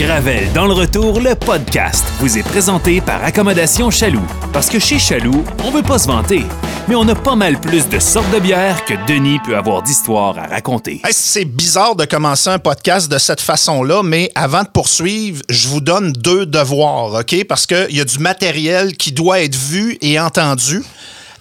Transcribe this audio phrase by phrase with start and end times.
[0.00, 4.24] Gravel dans le retour, le podcast, vous est présenté par Accommodation Chaloux.
[4.50, 6.42] Parce que chez Chaloux, on veut pas se vanter,
[6.88, 10.38] mais on a pas mal plus de sortes de bières que Denis peut avoir d'histoires
[10.38, 11.02] à raconter.
[11.10, 15.82] C'est bizarre de commencer un podcast de cette façon-là, mais avant de poursuivre, je vous
[15.82, 17.44] donne deux devoirs, OK?
[17.44, 20.82] Parce qu'il y a du matériel qui doit être vu et entendu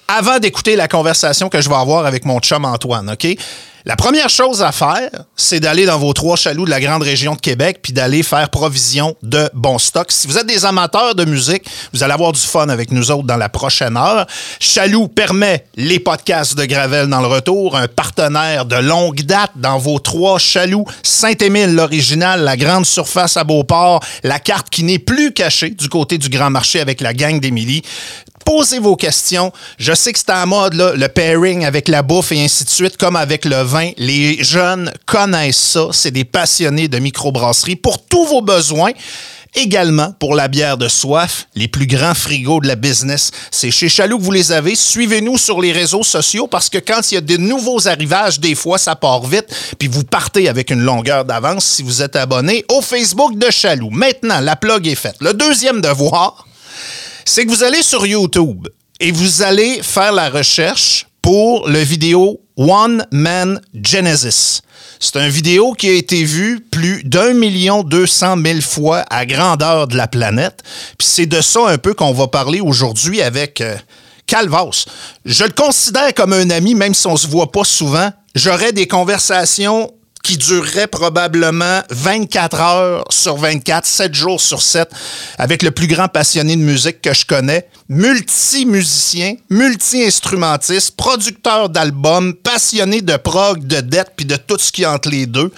[0.09, 3.37] avant d'écouter la conversation que je vais avoir avec mon chum Antoine, OK?
[3.85, 7.35] La première chose à faire, c'est d'aller dans vos trois chaloux de la grande région
[7.35, 10.11] de Québec puis d'aller faire provision de bons stocks.
[10.11, 13.23] Si vous êtes des amateurs de musique, vous allez avoir du fun avec nous autres
[13.23, 14.27] dans la prochaine heure.
[14.59, 19.77] Chaloux permet les podcasts de Gravel dans le retour, un partenaire de longue date dans
[19.77, 20.83] vos trois chaloux.
[21.01, 26.17] Saint-Émile, l'original, la grande surface à Beauport, la carte qui n'est plus cachée du côté
[26.17, 27.83] du Grand Marché avec la gang d'Émilie
[28.49, 29.53] posez vos questions.
[29.77, 32.69] Je sais que c'est en mode, là, le pairing avec la bouffe et ainsi de
[32.71, 33.91] suite, comme avec le vin.
[33.97, 35.89] Les jeunes connaissent ça.
[35.91, 38.91] C'est des passionnés de microbrasserie pour tous vos besoins.
[39.53, 43.29] Également pour la bière de soif, les plus grands frigos de la business.
[43.51, 44.73] C'est chez Chaloux que vous les avez.
[44.73, 48.55] Suivez-nous sur les réseaux sociaux parce que quand il y a des nouveaux arrivages, des
[48.55, 49.45] fois, ça part vite.
[49.77, 53.91] Puis vous partez avec une longueur d'avance si vous êtes abonné au Facebook de Chaloux.
[53.91, 55.17] Maintenant, la plug est faite.
[55.19, 56.47] Le deuxième devoir,
[57.29, 58.67] c'est que vous allez sur YouTube
[58.99, 64.61] et vous allez faire la recherche pour le vidéo One Man Genesis.
[64.99, 69.27] C'est un vidéo qui a été vu plus d'un million deux cent mille fois à
[69.27, 70.63] grandeur de la planète.
[70.97, 73.77] Puis c'est de ça un peu qu'on va parler aujourd'hui avec euh.
[75.25, 78.11] Je le considère comme un ami, même si on se voit pas souvent.
[78.35, 79.91] J'aurais des conversations
[80.23, 84.89] qui durerait probablement 24 heures sur 24, 7 jours sur 7,
[85.37, 93.01] avec le plus grand passionné de musique que je connais, multi-musicien, multi-instrumentiste, producteur d'albums, passionné
[93.01, 95.51] de prog, de dette, puis de tout ce qui entre les deux.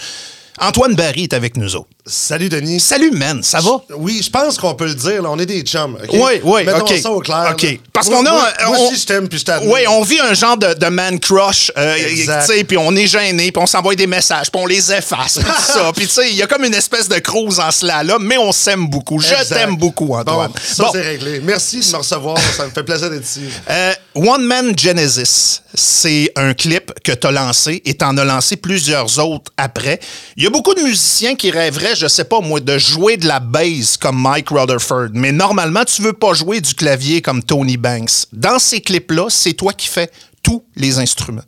[0.59, 1.89] Antoine Barry est avec nous autres.
[2.03, 2.79] Salut Denis.
[2.79, 3.79] Salut man, ça va?
[3.95, 5.95] Oui, je pense qu'on peut le dire, là, on est des chums.
[6.03, 6.09] ok?
[6.13, 6.93] Oui, oui, Mettons OK.
[6.99, 7.49] ça au clair.
[7.51, 7.61] OK.
[7.61, 7.69] là.
[7.93, 8.31] Parce qu'on a...
[8.31, 9.71] Moi, un- moi on- aussi, je t'aime puis je t'admire.
[9.71, 13.05] Oui, on vit un genre de, de man crush, euh, tu sais, puis on est
[13.05, 15.91] gêné, puis on s'envoie des messages, puis on les efface, puis tout ça.
[15.95, 18.37] Puis tu sais, il y a comme une espèce de cruise en cela là, mais
[18.39, 19.19] on s'aime beaucoup.
[19.19, 20.47] Je t'aime beaucoup, Antoine.
[20.47, 20.89] Bon, ça, Bon.
[20.93, 21.39] c'est réglé.
[21.43, 22.37] Merci de me recevoir.
[22.57, 23.41] ça me fait plaisir d'être ici.
[23.69, 28.25] Euh, One Man Genesis, c'est un clip que tu as lancé et tu en as
[28.25, 29.99] lancé plusieurs autres après.
[30.35, 33.27] Il y a beaucoup de musiciens qui rêveraient, je sais pas moi, de jouer de
[33.27, 37.77] la bass comme Mike Rutherford, mais normalement, tu veux pas jouer du clavier comme Tony
[37.77, 38.25] Banks.
[38.33, 40.09] Dans ces clips-là, c'est toi qui fais
[40.43, 41.43] tous les instruments.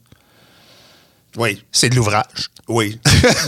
[1.38, 1.64] Oui.
[1.72, 2.50] C'est de l'ouvrage.
[2.68, 3.00] Oui.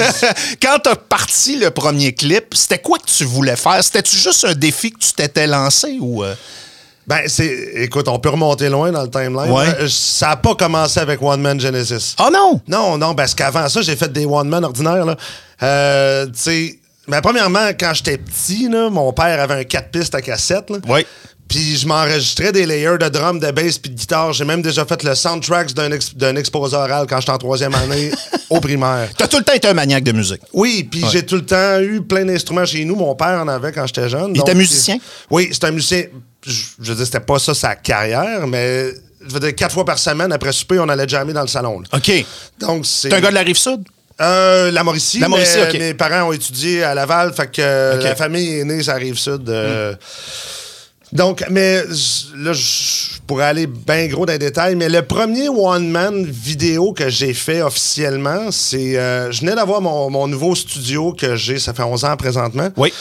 [0.62, 3.84] Quand tu as parti le premier clip, c'était quoi que tu voulais faire?
[3.84, 6.24] C'était-tu juste un défi que tu t'étais lancé ou...
[6.24, 6.34] euh?
[7.08, 7.70] Ben, c'est.
[7.76, 9.52] Écoute, on peut remonter loin dans le timeline.
[9.52, 9.68] Ouais.
[9.82, 12.16] Euh, Ça n'a pas commencé avec One Man Genesis.
[12.20, 12.60] Oh non!
[12.68, 15.06] Non, non, parce qu'avant ça, j'ai fait des One Man ordinaires.
[15.06, 15.16] Là.
[15.62, 16.80] Euh, tu sais.
[17.08, 20.70] Mais premièrement, quand j'étais petit, là, mon père avait un 4 pistes à cassette.
[20.70, 20.78] Là.
[20.88, 21.06] Oui.
[21.48, 24.34] Puis je m'enregistrais des layers de drum, de bass puis de guitare.
[24.34, 27.76] J'ai même déjà fait le soundtrack d'un ex- d'un exposé oral quand j'étais en troisième
[27.76, 28.10] année
[28.50, 29.10] au primaire.
[29.16, 30.42] T'as tout le temps été un maniaque de musique.
[30.54, 32.96] Oui, puis j'ai tout le temps eu plein d'instruments chez nous.
[32.96, 34.32] Mon père en avait quand j'étais jeune.
[34.34, 34.98] Il était musicien?
[35.30, 36.06] Oui, c'était un musicien.
[36.48, 36.52] Je,
[36.82, 38.90] je veux dire, c'était pas ça sa carrière, mais
[39.28, 41.80] je veux dire, quatre fois par semaine, après souper, on allait jammer dans le salon.
[41.82, 41.88] là.
[41.98, 42.26] OK.
[42.60, 43.10] Donc, c'est.
[43.10, 43.84] T'es un gars de la Rive-Sud?
[44.22, 45.20] Euh, la Mauricie.
[45.20, 45.74] La Mauricie, mais ok.
[45.80, 49.18] Mes parents ont étudié à Laval, fait que euh, la famille est née, ça arrive
[49.18, 49.50] sud.
[49.50, 49.94] euh.
[51.12, 51.82] Donc, mais
[52.36, 57.10] là, je pourrais aller bien gros dans les détails, mais le premier one-man vidéo que
[57.10, 58.98] j'ai fait officiellement, c'est.
[58.98, 62.70] euh, je venais d'avoir mon, mon nouveau studio que j'ai, ça fait 11 ans présentement.
[62.78, 62.92] Oui.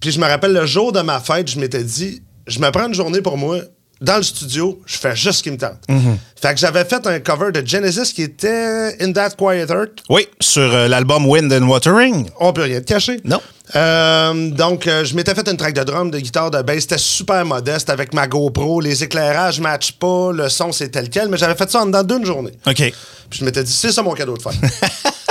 [0.00, 2.86] Puis je me rappelle le jour de ma fête, je m'étais dit, je me prends
[2.86, 3.58] une journée pour moi.
[4.00, 5.78] Dans le studio, je fais juste ce qui me tente.
[5.88, 6.16] Mhm.
[6.40, 10.02] Fait que j'avais fait un cover de Genesis qui était In That Quiet Earth.
[10.08, 12.30] Oui, sur euh, l'album Wind and Watering.
[12.40, 13.20] On peut rien te cacher.
[13.24, 13.42] Non.
[13.76, 16.80] Euh, donc, euh, je m'étais fait une track de drum, de guitare, de bass.
[16.80, 18.80] C'était super modeste avec ma GoPro.
[18.80, 20.32] Les éclairages matchent pas.
[20.32, 21.28] Le son, c'est tel quel.
[21.28, 22.52] Mais j'avais fait ça en dedans d'une journée.
[22.66, 22.76] OK.
[22.76, 22.94] Puis
[23.38, 24.54] je m'étais dit, c'est ça mon cadeau de fête.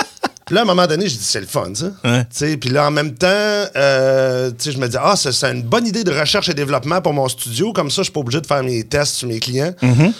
[0.50, 1.92] Puis là, à un moment donné, j'ai dit, c'est le fun, ça.
[2.04, 2.56] Ouais.
[2.58, 6.12] Puis là, en même temps, euh, je me dis, ah, c'est une bonne idée de
[6.12, 7.72] recherche et développement pour mon studio.
[7.72, 9.75] Comme ça, je suis pas obligé de faire mes tests sur mes clients.
[9.80, 10.12] Mm-hmm.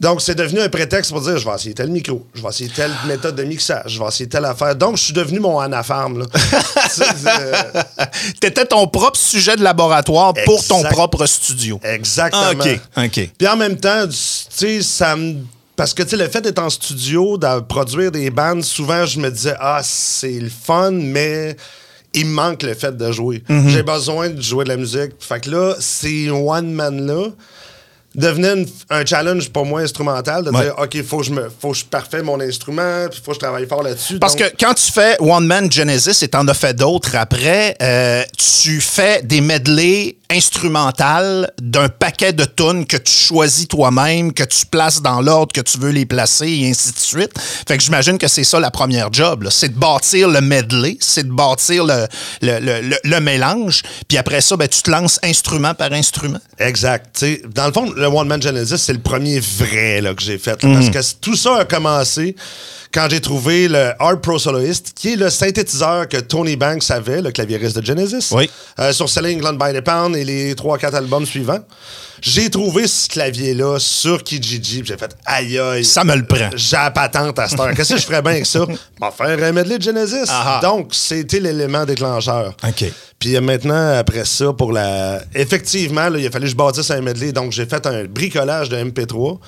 [0.00, 2.68] Donc, c'est devenu un prétexte pour dire, je vais essayer tel micro, je vais essayer
[2.68, 4.74] telle méthode de mixage, je vais essayer telle affaire.
[4.74, 6.26] Donc, je suis devenu mon anafarm,
[6.90, 7.04] c'est-
[8.40, 11.78] T'étais ton propre sujet de laboratoire pour ton propre studio.
[11.84, 12.42] Exactement.
[12.96, 13.30] Ah, OK, OK.
[13.38, 14.16] Puis en même temps, tu
[14.50, 15.36] sais, ça me.
[15.76, 19.20] Parce que, tu sais, le fait d'être en studio, de produire des bandes, souvent, je
[19.20, 21.56] me disais, ah, c'est le fun, mais
[22.14, 23.42] il me manque le fait de jouer.
[23.48, 23.68] Mhm.
[23.68, 25.12] J'ai besoin de jouer de la musique.
[25.20, 27.28] Fait que là, ces one-man-là,
[28.14, 30.62] devenait une- un challenge pour moi instrumental de Ouais.
[30.62, 33.34] dire OK, faut que je me faut que je parfait mon instrument, puis faut que
[33.34, 34.18] je travaille fort là-dessus.
[34.18, 37.76] Parce Donc, que quand tu fais One Man Genesis et t'en as fait d'autres après,
[37.82, 44.42] euh, tu fais des medleys instrumentales d'un paquet de tunes que tu choisis toi-même, que
[44.44, 47.32] tu places dans l'ordre que tu veux les placer et ainsi de suite.
[47.68, 51.26] Fait que j'imagine que c'est ça la première job, c'est de bâtir le medley, c'est
[51.26, 52.06] de bâtir le,
[52.42, 56.38] le, le- le- le mélange, puis après ça, ben, tu te lances instrument par instrument.
[56.58, 57.24] Exact.
[57.54, 60.62] Dans le fond, le One Man Genesis, c'est le premier vrai là, que j'ai fait.
[60.62, 62.34] là, Parce que tout ça a commencé
[62.94, 67.20] quand j'ai trouvé le Art Pro Soloist, qui est le synthétiseur que Tony Banks avait,
[67.20, 68.48] le claviériste de Genesis, Oui.
[68.78, 71.60] euh, sur Selling England by the Pound et les 3-4 albums suivants.
[72.22, 75.84] J'ai trouvé ce clavier-là sur Kijiji, j'ai fait aïe aïe.
[75.84, 76.50] Ça me le prend.
[76.54, 77.74] J'ai la patente à cette heure.
[77.74, 78.60] Qu'est-ce que je ferais bien avec ça?
[79.00, 80.28] M'en faire un medley de Genesis.
[80.28, 80.60] Ah ah.
[80.62, 82.56] Donc, c'était l'élément déclencheur.
[82.66, 82.84] OK.
[83.18, 85.20] Puis maintenant, après ça, pour la.
[85.34, 87.32] Effectivement, là, il a fallu que je bâtisse un medley.
[87.32, 89.38] Donc, j'ai fait un bricolage de MP3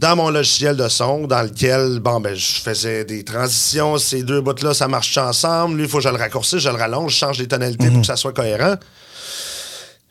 [0.00, 3.98] dans mon logiciel de son, dans lequel, bon, ben, je faisais des transitions.
[3.98, 5.76] Ces deux bouts-là, ça marche ensemble.
[5.76, 8.00] Lui, il faut que je le raccourcisse, je le rallonge, je change les tonalités pour
[8.00, 8.76] que ça soit cohérent.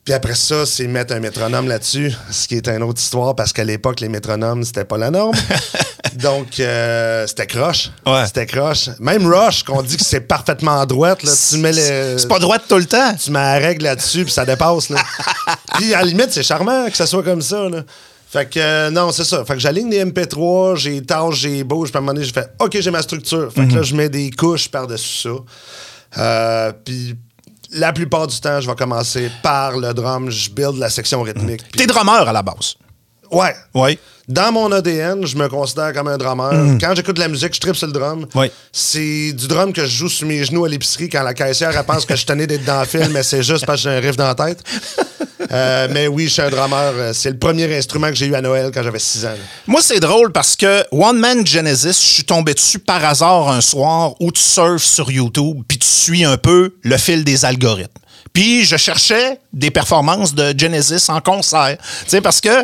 [0.10, 3.54] Puis après ça, c'est mettre un métronome là-dessus, ce qui est une autre histoire parce
[3.54, 5.36] qu'à l'époque, les métronomes, c'était pas la norme.
[6.16, 7.92] Donc, euh, c'était croche.
[8.08, 8.26] Ouais.
[8.26, 8.90] C'était croche.
[9.00, 12.18] Même Rush, qu'on dit que c'est parfaitement droite, là, tu mets les.
[12.18, 13.14] C'est pas droit tout le temps.
[13.24, 14.90] Tu mets la règle là-dessus, puis ça dépasse.
[14.90, 14.98] Là.
[15.76, 17.70] puis à la limite, c'est charmant que ça soit comme ça.
[17.70, 17.84] Là.
[18.32, 19.46] Fait que euh, non, c'est ça.
[19.46, 22.76] Fait que j'aligne les MP3, j'ai tâche, j'ai à un moment donné, j'ai fait OK,
[22.80, 23.54] j'ai ma structure.
[23.54, 25.36] Fait que là, je mets des couches par-dessus ça.
[26.18, 27.16] Euh, puis
[27.72, 31.72] la plupart du temps, je vais commencer par le drum, je build la section rythmique.
[31.72, 32.76] T'es drummer à la base.
[33.32, 33.56] Ouais.
[33.74, 34.00] Oui.
[34.28, 36.78] Dans mon ADN, je me considère comme un drummer.
[36.80, 38.28] Quand j'écoute de la musique, je tripe sur le drum.
[38.72, 41.84] C'est du drum que je joue sur mes genoux à l'épicerie quand la caissière elle
[41.84, 44.00] pense que je tenais d'être dans le film, mais c'est juste parce que j'ai un
[44.00, 44.60] riff dans la tête.
[45.52, 46.92] Euh, mais oui, je suis un drummer.
[46.96, 49.30] Euh, C'est le premier instrument que j'ai eu à Noël quand j'avais 6 ans.
[49.30, 49.36] là.
[49.66, 53.62] Moi, c'est drôle parce que One Man Genesis, je suis tombé dessus par hasard un
[53.62, 57.88] soir où tu surfes sur YouTube puis tu suis un peu le fil des algorithmes.
[58.32, 61.78] Puis je cherchais des performances de Genesis en concert.
[62.04, 62.64] Tu sais, parce que,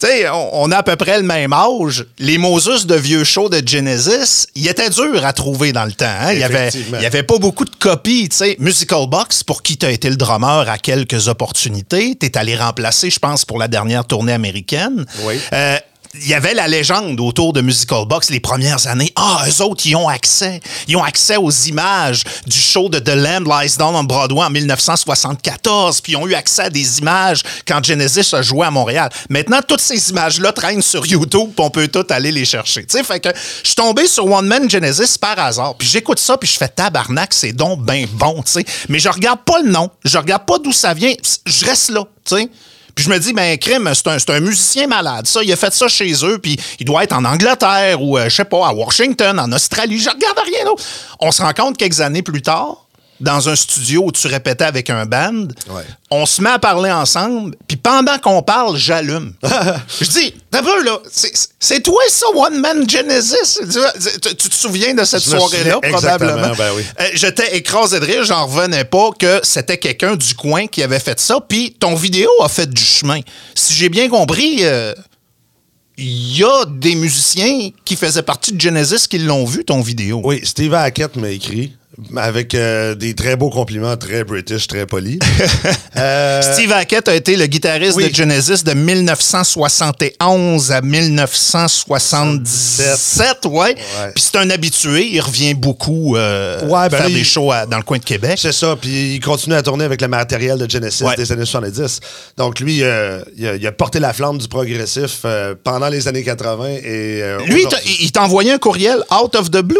[0.00, 2.06] tu sais, on, on a à peu près le même âge.
[2.18, 6.06] Les Moses de vieux shows de Genesis, ils étaient durs à trouver dans le temps.
[6.06, 6.32] hein.
[6.32, 8.56] Il y avait, il y avait pas beaucoup de copies, tu sais.
[8.58, 13.10] Musical Box, pour qui tu as été le drummer à quelques opportunités, t'es allé remplacer,
[13.10, 15.04] je pense, pour la dernière tournée américaine.
[15.24, 15.38] Oui.
[15.52, 15.76] Euh,
[16.14, 19.12] il y avait la légende autour de Musical Box les premières années.
[19.14, 20.60] Ah, eux autres, ils ont accès.
[20.88, 24.50] Ils ont accès aux images du show de The Lamb Lies Down on Broadway en
[24.50, 26.00] 1974.
[26.00, 29.08] Puis ils ont eu accès à des images quand Genesis a joué à Montréal.
[29.28, 32.84] Maintenant, toutes ces images-là traînent sur YouTube, puis on peut tout aller les chercher.
[32.84, 33.28] Tu sais, fait que
[33.62, 35.76] je suis tombé sur One Man Genesis par hasard.
[35.76, 38.64] Puis j'écoute ça, puis je fais tabarnak, c'est donc ben bon, tu sais.
[38.88, 39.88] Mais je regarde pas le nom.
[40.04, 41.14] Je regarde pas d'où ça vient.
[41.46, 42.50] Je reste là, tu sais.
[42.94, 45.26] Puis je me dis, ben, crime, c'est un, musicien malade.
[45.26, 48.28] Ça, il a fait ça chez eux, puis il doit être en Angleterre ou, euh,
[48.28, 49.98] je sais pas, à Washington, en Australie.
[49.98, 50.82] Je regarde rien d'autre.
[51.20, 52.86] On se rend compte quelques années plus tard,
[53.20, 55.82] dans un studio où tu répétais avec un band, Ouais.
[56.10, 59.34] on se met à parler ensemble, puis pendant qu'on parle, j'allume.
[59.42, 63.58] je dis, t'as peu, là, c'est- toi ça, One Man Genesis?
[64.38, 66.54] Tu, te souviens de cette soirée-là, probablement?
[66.56, 66.82] ben oui.
[67.00, 71.00] Euh, J'étais écrasé de rire, j'en revenais pas que c'était quelqu'un du coin qui avait
[71.00, 73.20] fait ça, puis ton vidéo a fait du chemin.
[73.54, 74.94] Si j'ai bien compris, euh,
[75.98, 80.22] il y a des musiciens qui faisaient partie de Genesis qui l'ont vu, ton vidéo.
[80.24, 81.76] Oui, Steve Hackett m'a écrit
[82.16, 85.18] avec euh, des très beaux compliments, très british, très polis.
[85.96, 88.08] Euh, Steve Hackett a été le guitariste oui.
[88.08, 90.80] de Genesis de 1971 à
[92.10, 93.74] 1977, ouais.
[94.14, 97.76] Puis c'est un habitué, il revient beaucoup euh, Ouais, ben faire des shows à- dans
[97.76, 98.38] le coin de Québec.
[98.40, 101.16] C'est ça, puis il continue à tourner avec le matériel de Genesis Ouais.
[101.16, 102.00] des années 70.
[102.36, 105.24] Donc lui, euh, il, a, il a porté la flamme du progressif
[105.64, 107.64] pendant les années 80 et Lui,
[108.00, 109.78] il t'a- envoyé un courriel out of the blue?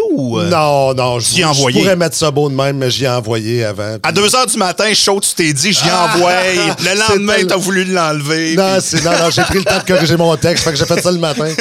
[0.49, 3.95] Non, non, je, je pourrais mettre ça beau de même, mais j'y ai envoyé avant.
[3.95, 6.11] À puis- 2 h du matin, chaud, tu t'es dit, j'y Ah!
[6.15, 6.31] envoie.
[6.33, 8.55] Le lendemain, t'as voulu l'enlever.
[8.55, 10.77] Non, puis- c'est, non, non, j'ai pris le temps de corriger mon texte, fait que
[10.77, 11.47] j'ai fait ça le matin.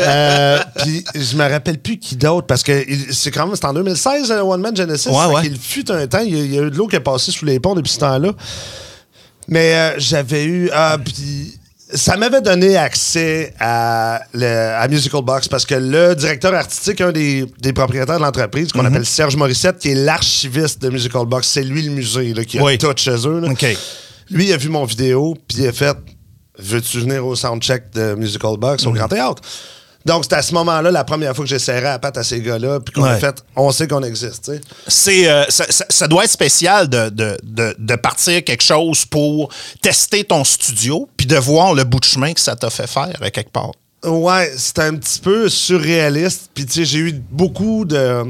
[0.00, 3.64] Euh, puis je me rappelle plus qui d'autre, parce que il- c'est quand même, c'est
[3.64, 5.08] en 2016, euh, One Man Genesis.
[5.08, 5.42] Ouais, fait ouais.
[5.42, 7.00] qu'il fut un temps, il y, a, il y a eu de l'eau qui est
[7.00, 8.30] passée sous les ponts depuis ce temps-là.
[9.46, 11.58] Mais euh, j'avais eu, ah, puis
[11.92, 17.12] ça m'avait donné accès à, le- à Musical Box, parce que le directeur artistique, un
[17.12, 18.80] des, des propriétaires de l'entreprise, Mhm.
[18.80, 22.44] qu'on appelle Serge Morissette, qui est l'archiviste de Musical Box, c'est lui le musée là,
[22.44, 22.78] qui a Oui.
[22.78, 23.40] tout chez eux.
[23.40, 23.48] là.
[24.30, 25.96] Lui, il a vu mon vidéo, puis il a fait
[26.56, 29.42] Veux-tu venir au soundcheck de Musical Box au Grand Théâtre?
[30.04, 32.40] Donc, c'est à ce moment-là, la première fois que j'ai serré la patte à ces
[32.40, 34.52] gars-là, puis qu'on a fait, on sait qu'on existe.
[34.86, 39.06] C'est, euh, ça, ça- ça doit être spécial de, de- de- de partir quelque chose
[39.06, 39.48] pour
[39.80, 43.12] tester ton studio, puis de voir le bout de chemin que ça t'a fait faire
[43.20, 43.72] à quelque part.
[44.04, 46.50] Ouais, c'était un petit peu surréaliste.
[46.54, 48.24] Puis, tu sais, j'ai eu beaucoup de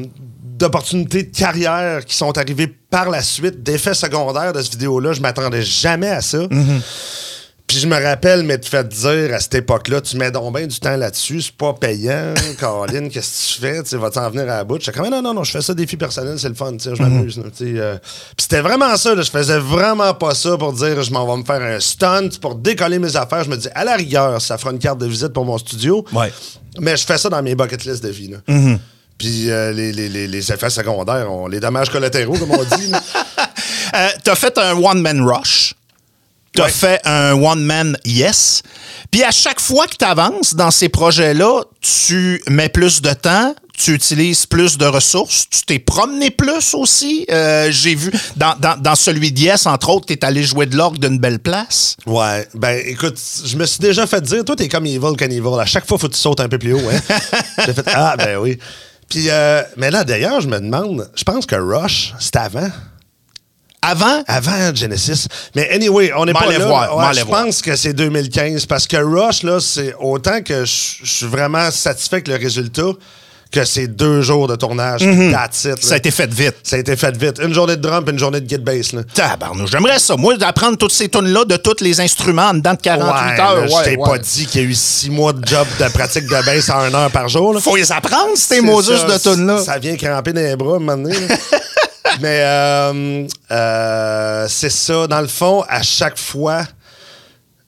[0.57, 5.13] d'opportunités de carrière qui sont arrivées par la suite, d'effets secondaires de cette vidéo-là.
[5.13, 6.39] Je m'attendais jamais à ça.
[7.67, 10.79] Puis je me rappelle m'être fait dire à cette époque-là, tu mets donc bien du
[10.79, 13.83] temps là-dessus, c'est pas payant, Caroline, qu'est-ce que tu fais?
[13.83, 14.79] Tu sais, vas-tu en venir à la bout?
[14.81, 17.35] J'étais comme, non, non, non, je fais ça défi personnel, c'est le fun, je m'amuse.
[17.57, 17.97] tu sais, euh.
[18.03, 21.41] Puis c'était vraiment ça, là, je faisais vraiment pas ça pour dire, je m'en vais
[21.41, 23.45] me faire un stunt pour décoller mes affaires.
[23.45, 26.05] Je me dis, à la rigueur, ça fera une carte de visite pour mon studio.
[26.13, 26.33] Ouais.
[26.81, 28.29] Mais je fais ça dans mes bucket list de vie.
[28.29, 28.39] Là.
[29.17, 32.93] Puis euh, les, les- les- les effets secondaires, on- les dommages collatéraux, comme on dit.
[33.95, 35.64] Euh, t'as fait un one-man rush.
[36.55, 36.71] T'as Ouais.
[36.71, 38.63] fait un one-man yes.
[39.11, 43.55] Puis à chaque fois que tu avances dans ces projets-là, tu mets plus de temps,
[43.77, 47.27] tu utilises plus de ressources, tu t'es promené plus aussi.
[47.31, 50.67] Euh, J'ai vu dans, dans- dans celui de yes, entre autres, tu es allé jouer
[50.67, 51.97] de l'orgue d'une belle place.
[52.07, 55.59] Ouais, ben écoute, je me suis déjà fait dire, toi, t'es comme Evil Cannibal.
[55.61, 56.89] À chaque fois, faut que tu sautes un peu plus haut.
[56.89, 57.17] Hein?
[57.67, 58.59] J'ai fait, ah, ben oui.
[59.09, 62.71] Puis, euh, mais là, d'ailleurs, je me demande, je pense que Rush, c'était avant.
[63.85, 65.27] Avant, Avant Genesis.
[65.55, 66.67] Mais anyway, on M'en pas là.
[66.67, 67.45] voir, Ouais, je voir.
[67.45, 70.73] pense que c'est 2015 parce que Rush, là, c'est autant que je
[71.05, 72.83] suis vraiment satisfait avec le résultat
[73.53, 75.03] que c'est deux jours de tournage.
[75.03, 75.81] puis That's it.
[75.81, 76.57] ça a été fait vite.
[76.65, 77.39] Ça a été fait vite.
[77.41, 78.93] Une journée de drum une journée de git bass.
[78.93, 79.03] Là.
[79.15, 80.17] Tabarnouche, j'aimerais ça.
[80.17, 83.61] Moi, d'apprendre toutes ces tunes-là de tous les instruments en dedans de 48 Ouais, heures.
[83.61, 84.09] là, je t'ai ouais.
[84.11, 86.89] pas dit qu'il y a eu six mois de job de pratique de bass à
[86.89, 87.55] une heure par jour.
[87.55, 87.61] Là.
[87.61, 88.61] Faut les apprendre, ces ça,
[89.07, 89.59] de tunes-là.
[89.59, 90.97] Ça vient cramper dans les bras, à
[92.21, 95.07] Mais euh, euh, c'est ça.
[95.07, 96.65] Dans le fond, à chaque fois,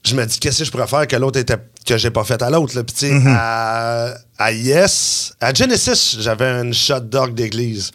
[0.05, 2.41] je me dis qu'est-ce que je pourrais faire que l'autre était que j'ai pas fait
[2.41, 2.73] à l'autre.
[2.81, 3.35] Puis tu sais, Mm-hmm.
[3.37, 7.91] à, à Yes, à Genesis, j'avais une shot d'orgue d'église.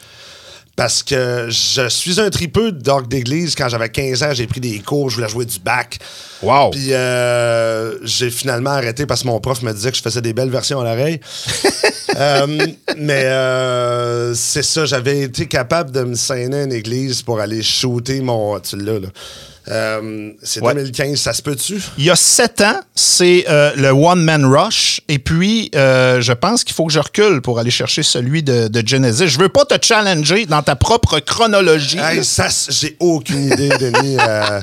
[0.75, 3.55] Parce que je suis un tripeux d'orgue d'église.
[3.55, 5.99] Quand j'avais 15 ans, j'ai pris des cours, je voulais jouer du bac.
[6.43, 6.71] Wow.
[6.71, 10.33] Puis euh, j'ai finalement arrêté parce que mon prof me disait que je faisais des
[10.33, 11.21] belles versions à l'oreille.
[12.19, 12.47] Euh,
[12.99, 17.63] mais euh, c'est ça, j'avais été capable de me saigner à une église pour aller
[17.63, 18.61] shooter mon.
[18.61, 19.09] Tu l'as, là.
[19.69, 20.75] Euh, c'est Ouais.
[20.75, 21.81] 2015, ça se peut-tu?
[21.99, 25.01] Il y a sept ans, c'est euh, le One Man Rush.
[25.09, 28.69] Et puis, euh, je pense qu'il faut que je recule pour aller chercher celui de,
[28.69, 29.29] de Genesis.
[29.29, 31.99] Je veux pas te challenger dans ta propre chronologie.
[31.99, 34.17] Hey, ça, j'ai aucune idée, Denis.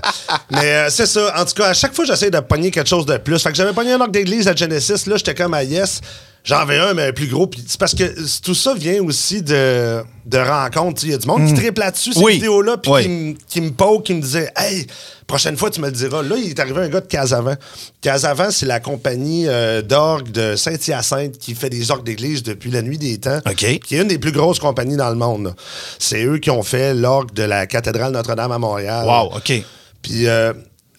[0.51, 1.33] mais c'est ça.
[1.39, 3.41] En tout cas, à chaque fois, j'essaie de pogner quelque chose de plus.
[3.41, 5.05] Fait que j'avais pogné un arc d'église à Genesis.
[5.07, 6.01] Là, j'étais comme à Yes.
[6.49, 7.45] J'en avais un, mais plus gros.
[7.45, 8.03] Puis c'est parce que
[8.41, 11.03] tout ça vient aussi de, de rencontres.
[11.03, 12.33] Il y a du monde qui triple là-dessus, ces Oui.
[12.33, 13.37] vidéos-là, puis Oui.
[13.47, 14.87] qui, me- poke, qui me disait Hey,
[15.27, 16.23] prochaine fois, tu me le diras.
[16.23, 17.53] Là, il est arrivé un gars de Casavant.
[18.01, 22.81] Casavant, c'est la compagnie euh, d'orgue de Saint-Hyacinthe qui fait des orgues d'église depuis la
[22.81, 23.39] nuit des temps.
[23.47, 23.79] OK.
[23.85, 25.53] Qui est une des plus grosses compagnies dans le monde.
[25.99, 29.05] C'est eux qui ont fait l'orgue de la cathédrale Notre-Dame à Montréal.
[29.05, 29.53] Wow, OK.
[30.01, 30.53] Puis euh,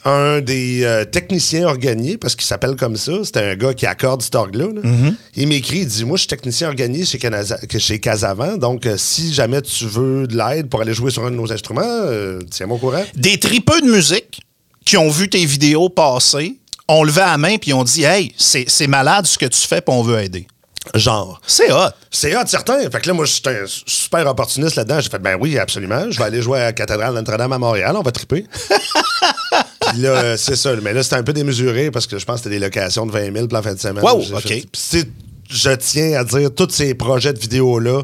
[0.04, 4.22] un des euh, techniciens organiers, parce qu'il s'appelle comme ça, c'était un gars qui accorde
[4.22, 4.66] cet orgue-là.
[4.74, 4.80] là.
[4.82, 5.14] Mm-hmm.
[5.36, 8.86] Il m'écrit, il dit Moi, je suis technicien organier chez, Canasa- que- chez Casavant, donc
[8.86, 11.82] euh, si jamais tu veux de l'aide pour aller jouer sur un de nos instruments,
[11.84, 13.04] euh, tiens-moi au courant.
[13.14, 14.40] Des tripeux de musique
[14.86, 16.56] qui ont vu tes vidéos passer,
[16.88, 19.80] ont levé la main puis ont dit Hey, c'est c'est malade ce que tu fais,
[19.80, 20.46] puis on veut aider.
[20.94, 21.40] Genre.
[21.46, 21.90] C'est hot.
[22.10, 22.80] C'est hot, certain.
[22.90, 24.98] Fait que là, moi, je suis un super opportuniste là-dedans.
[25.00, 26.10] J'ai fait, ben oui, absolument.
[26.10, 27.94] Je vais aller jouer à la cathédrale Notre-Dame à Montréal.
[27.96, 28.46] On va triper.
[29.98, 30.72] Là, euh, c'est ça.
[30.82, 33.12] Mais là, c'était un peu démesuré parce que je pense que c'était des locations de
[33.12, 34.02] 20 000 pour la fin de semaine.
[34.04, 34.54] Wow, OK.
[34.76, 35.08] fait-
[35.52, 38.02] je tiens à dire, tous ces projets de vidéos-là,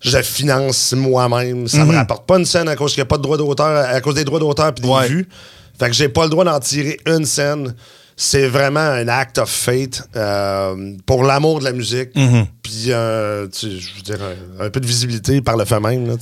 [0.00, 1.68] je finance moi-même.
[1.68, 3.66] Ça me rapporte pas une scène à cause qu'il n'y a pas de droit d'auteur,
[3.88, 5.06] à cause des droits d'auteur puis des Ouais.
[5.08, 5.28] vues.
[5.78, 7.74] Fait que j'ai pas le droit d'en tirer une scène.
[8.16, 12.10] C'est vraiment un act of fate euh, pour l'amour de la musique.
[12.66, 14.18] Puis, euh, je veux dire,
[14.60, 16.08] un, un peu de visibilité par le fait même.
[16.08, 16.14] Là.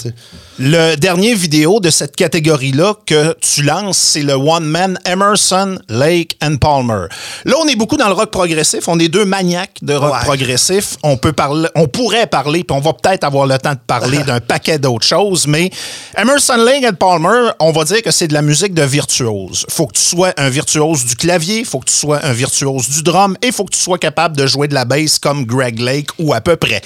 [0.59, 6.37] Le dernier vidéo de cette catégorie-là que tu lances, c'est le One Man Emerson, Lake
[6.43, 7.07] and Palmer.
[7.47, 8.89] Là, on est beaucoup dans le rock progressif.
[8.89, 10.21] On est deux maniaques de rock Ouais.
[10.25, 10.97] progressif.
[11.03, 14.19] On peut parler, on pourrait parler, puis on va peut-être avoir le temps de parler
[14.27, 15.71] d'un paquet d'autres choses, mais
[16.19, 19.65] Emerson, Lake and Palmer, on va dire que c'est de la musique de virtuose.
[19.71, 23.03] Faut que tu sois un virtuose du clavier, faut que tu sois un virtuose du
[23.03, 26.11] drum, et faut que tu sois capable de jouer de la bass comme Greg Lake
[26.19, 26.83] ou à peu près.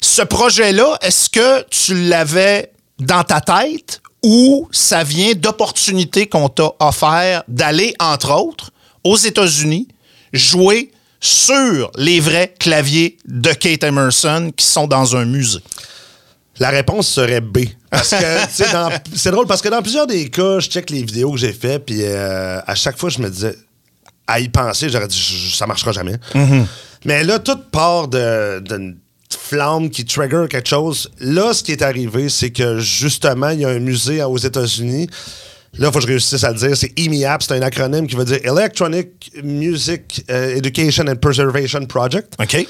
[0.00, 6.70] Ce projet-là, est-ce que tu l'avais dans ta tête ou ça vient d'opportunités qu'on t'a
[6.80, 8.70] offert d'aller, entre autres,
[9.04, 9.88] aux États-Unis,
[10.32, 10.90] jouer
[11.20, 15.60] sur les vrais claviers de Kate Emerson qui sont dans un musée?
[16.58, 17.58] La réponse serait B.
[18.02, 21.78] C'est drôle parce que dans plusieurs des cas, je check les vidéos que j'ai fait,
[21.78, 23.54] puis euh, à chaque fois, je me disais,
[24.28, 26.14] à y penser, j'aurais dit, ça marchera jamais.
[26.34, 26.64] Mm-hmm.
[27.06, 28.98] Mais là, tout part de- d'une
[29.36, 31.10] flamme qui trigger quelque chose.
[31.20, 35.08] Là, ce qui est arrivé, c'est que justement, il y a un musée aux États-Unis.
[35.78, 36.76] Là, il faut que je réussisse à le dire.
[36.76, 42.34] C'est EMEAP, c'est un acronyme qui veut dire Electronic Music euh, Education and Preservation Project
[42.40, 42.66] OK?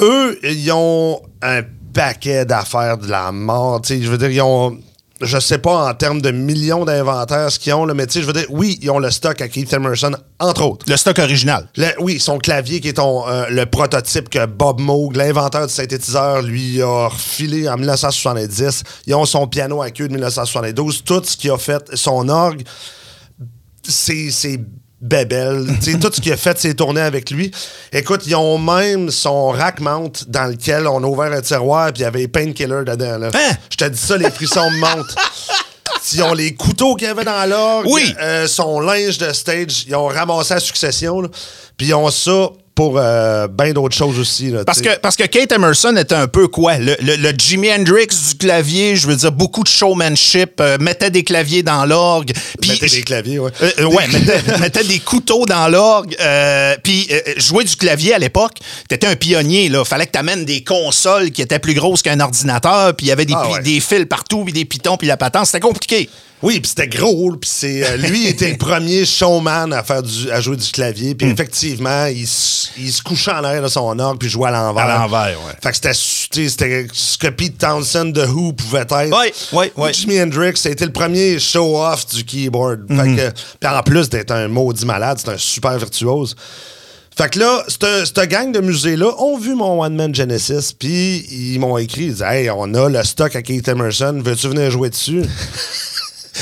[0.00, 3.82] eux, ils ont un paquet d'affaires de la mort.
[3.82, 4.78] tu sais, Je veux dire, ils ont.
[5.22, 8.20] Je sais pas en termes de millions d'inventaires ce qu'ils ont, là, mais tu sais,
[8.22, 10.86] je veux dire, oui, ils ont le stock à Keith Emerson, entre autres.
[10.88, 11.68] Le stock original.
[11.76, 15.72] Le- oui, son clavier qui est ton, euh, le prototype que Bob Moog, l'inventeur du
[15.72, 18.82] synthétiseur, lui a refilé en 1970.
[19.06, 21.04] Ils ont son piano à queue de 1972.
[21.04, 22.62] Tout ce qu'il a fait, son orgue,
[23.86, 24.60] c'est
[25.80, 27.50] sais, tout ce qu'il a fait, c'est tourné avec lui.
[27.92, 32.00] Écoute, ils ont même son rack mount dans lequel on a ouvert un tiroir puis
[32.00, 33.18] il y avait Painkiller dedans.
[33.18, 33.30] Là.
[33.34, 33.54] Hein?
[33.70, 35.14] Je te dis ça, les frissons montent.
[36.12, 38.14] Ils ont les couteaux qu'il y avait dans l'orgue, Oui.
[38.20, 41.28] euh, son linge de stage, ils ont ramassé à succession, là.
[41.76, 42.48] puis ils ont ça
[42.80, 44.48] pour euh, bien d'autres choses aussi.
[44.50, 46.78] là, Parce que, parce que Kate Emerson était un peu quoi?
[46.78, 51.10] Le, le- le Jimi Hendrix du clavier, je veux dire, beaucoup de showmanship, euh, mettait
[51.10, 52.32] des claviers dans l'orgue.
[52.58, 53.50] puis- Mettez des claviers, ouais.
[53.80, 56.16] Euh, ouais, mettait, mettait des couteaux dans l'orgue.
[56.82, 57.06] Puis
[57.36, 58.54] jouer du clavier à l'époque,
[58.88, 59.68] t'étais un pionnier.
[59.68, 59.84] là.
[59.84, 63.26] Fallait que t'amènes des consoles qui étaient plus grosses qu'un ordinateur, puis il y avait
[63.26, 63.60] des, Ah ouais.
[63.62, 65.44] des fils partout, puis des pitons, puis la patente.
[65.44, 66.08] C'était compliqué.
[66.42, 70.30] Oui, puis c'était gros, puis c'est euh, lui était le premier showman à faire du,
[70.30, 71.16] à jouer du clavier, Hmm.
[71.18, 74.52] puis effectivement, il, se- il se couchait en arrière de son orgue puis jouait à
[74.52, 74.84] l'envers.
[74.86, 75.52] À l'envers, ouais.
[75.62, 79.10] Fait que c'était c'était ce que Pete Townsend de Who pouvait être.
[79.10, 79.92] Ouais, ouais, ouais.
[79.92, 82.86] Jimi Hendrix, c'était le premier show-off du keyboard.
[82.88, 83.30] Fait que
[83.60, 86.36] puis en plus d'être un maudit malade, c'est un super virtuose.
[87.18, 91.26] Fait que là, cette cette gang de musées-là ont vu mon One Man Genesis, puis
[91.30, 94.70] ils m'ont écrit, ils disaient, Hey, on a le stock à Keith Emerson, veux-tu venir
[94.70, 95.22] jouer dessus?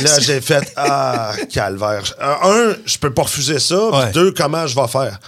[0.03, 2.03] Là, j'ai fait Ah, calvaire.
[2.21, 3.77] Euh, Un, je peux pas refuser ça.
[3.77, 3.91] Ouais.
[4.07, 4.13] Mm-hmm.
[4.13, 5.19] Deux, comment je vais faire?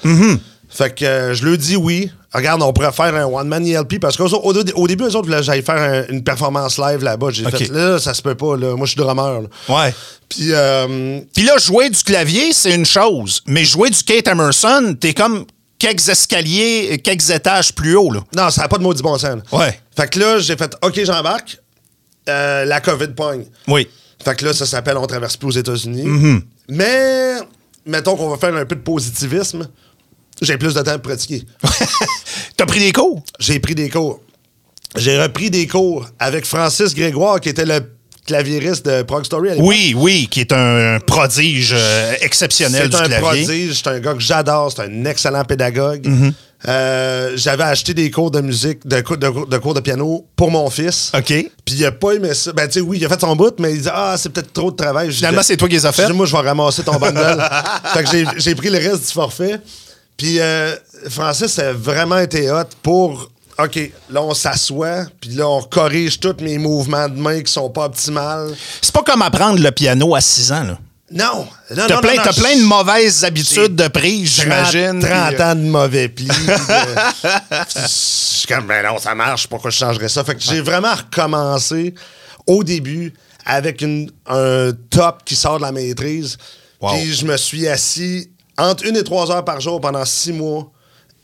[0.68, 2.10] Fait que euh, je lui dis oui.
[2.32, 5.62] Regarde, on pourrait faire un one-man ELP parce qu'au au, au début, eux autres, j'aille
[5.64, 7.30] faire un- une performance live là-bas.
[7.32, 8.56] J'ai fait là, ça se peut pas.
[8.56, 8.76] Là.
[8.76, 9.40] Moi, je suis drummer.
[9.42, 9.48] là.
[9.68, 9.92] Ouais.
[10.28, 13.42] Puis, euh, Puis là, jouer du clavier, c'est une chose.
[13.46, 15.44] Mais jouer du Kate Emerson, t'es comme
[15.76, 18.12] quelques escaliers, quelques étages plus haut.
[18.12, 18.20] Là.
[18.36, 19.24] non, ça n'a pas de maudit bon sens.
[19.52, 19.58] là.
[19.58, 19.80] Ouais.
[19.96, 21.58] Fait que là, j'ai fait OK, j'embarque.
[22.28, 23.44] Euh, la COVID pogne.
[23.66, 23.88] Oui.
[24.24, 26.04] Fait que là, ça s'appelle On traverse plus aux États-Unis.
[26.04, 26.42] Mm-hmm.
[26.68, 27.34] Mais,
[27.86, 29.68] mettons qu'on va faire un peu de positivisme.
[30.42, 31.44] J'ai plus de temps pour pratiquer.
[32.56, 33.22] T'as pris des cours?
[33.38, 34.20] J'ai pris des cours.
[34.96, 37.80] J'ai repris des cours avec Francis Grégoire, qui était le
[38.26, 39.56] claviériste de Prog Story à.
[39.58, 43.44] Oui, oui, qui est un prodige euh, exceptionnel C'est du un clavier.
[43.44, 46.06] prodige, c'est un gars que j'adore, c'est un excellent pédagogue.
[46.06, 46.32] Mm-hmm.
[46.68, 50.50] Euh, J'avais acheté des cours de musique, de, de cou- de cours de piano pour
[50.50, 51.10] mon fils.
[51.16, 51.24] OK.
[51.26, 52.52] Puis il a pas aimé ça.
[52.52, 54.52] Ben, tu sais, oui, il a fait son bout, mais il dit Ah, c'est peut-être
[54.52, 55.10] trop de travail.
[55.12, 56.14] Finalement, c'est toi qui les as Je dis, faites?
[56.14, 57.42] Moi, je vais ramasser ton bundle.
[57.94, 59.60] fait que j'ai- j'ai pris le reste du forfait.
[60.16, 60.74] Puis euh,
[61.08, 63.30] Francis a vraiment été hot pour.
[63.58, 63.78] OK,
[64.10, 67.84] là, on s'assoit, puis là, on corrige tous mes mouvements de main qui sont pas
[67.84, 68.54] optimales.
[68.80, 70.62] C'est pas comme apprendre le piano à 6 ans.
[70.62, 70.78] là.
[71.12, 71.46] Non!
[71.74, 75.00] non T'as non, plein, non, t'as plein de mauvaises habitudes de prise, 30 j'imagine.
[75.00, 76.28] 30 puis, euh, ans de mauvais plis.
[76.28, 76.52] puis de-
[77.82, 80.22] je suis comme, ben non, ça marche, pourquoi je changerais ça?
[80.24, 81.94] Fait que j'ai vraiment recommencé
[82.46, 83.12] au début
[83.44, 86.36] avec une- un top qui sort de la maîtrise.
[86.80, 86.92] Wow.
[86.92, 90.70] Puis je me suis assis entre une et trois heures par jour pendant six mois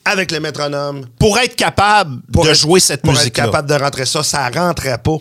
[0.06, 1.06] avec le métronome.
[1.18, 4.48] Pour être capable Pour de être- jouer cette pour être capable de rentrer ça, ça
[4.48, 5.16] rentrait pas.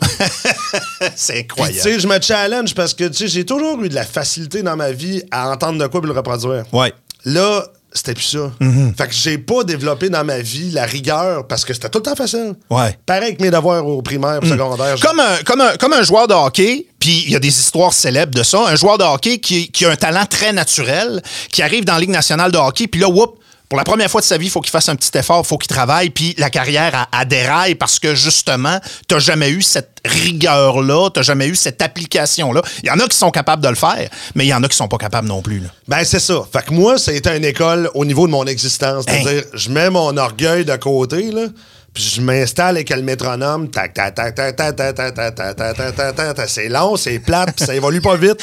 [1.15, 1.78] C'est incroyable.
[1.78, 4.62] tu sais, je me challenge parce que, tu sais, j'ai toujours eu de la facilité
[4.63, 6.63] dans ma vie à entendre de quoi et le reproduire.
[6.71, 6.93] Ouais.
[7.26, 8.52] Là, c'était plus ça.
[8.60, 8.95] Mm-hmm.
[8.98, 12.04] Fait que j'ai pas développé dans ma vie la rigueur parce que c'était tout le
[12.04, 12.54] temps facile.
[12.69, 12.98] Ouais.
[13.06, 14.95] Pareil que mes devoirs au primaire, au secondaire.
[15.02, 17.93] Comme un, comme, un, comme un joueur de hockey, puis il y a des histoires
[17.93, 21.21] célèbres de ça, un joueur de hockey qui, qui a un talent très naturel,
[21.52, 24.21] qui arrive dans la Ligue nationale de hockey, puis là, whoop, pour la première fois
[24.21, 26.36] de sa vie, il faut qu'il fasse un petit effort, il faut qu'il travaille, puis
[26.38, 31.47] la carrière a, a déraille parce que justement, t'as jamais eu cette rigueur-là, t'as jamais
[31.47, 32.62] eu cette application-là.
[32.84, 34.67] Il y en a qui sont capables de le faire, mais il y en a
[34.67, 35.60] qui sont pas capables non plus.
[35.60, 35.69] là.
[35.88, 36.41] Ben, c'est ça.
[36.51, 39.06] Fait que moi, ça a été une école au niveau de mon existence.
[39.08, 41.47] C'est-à-dire, je mets mon orgueil de côté, là,
[41.96, 43.70] je m'installe avec le métronome.
[43.70, 46.50] Tac, tac, tac, tac, tac, tac, tac, tac, tac, tac, tac, tac, tac, tac.
[46.50, 48.40] C'est long, c'est plate, puis ça évolue pas vite.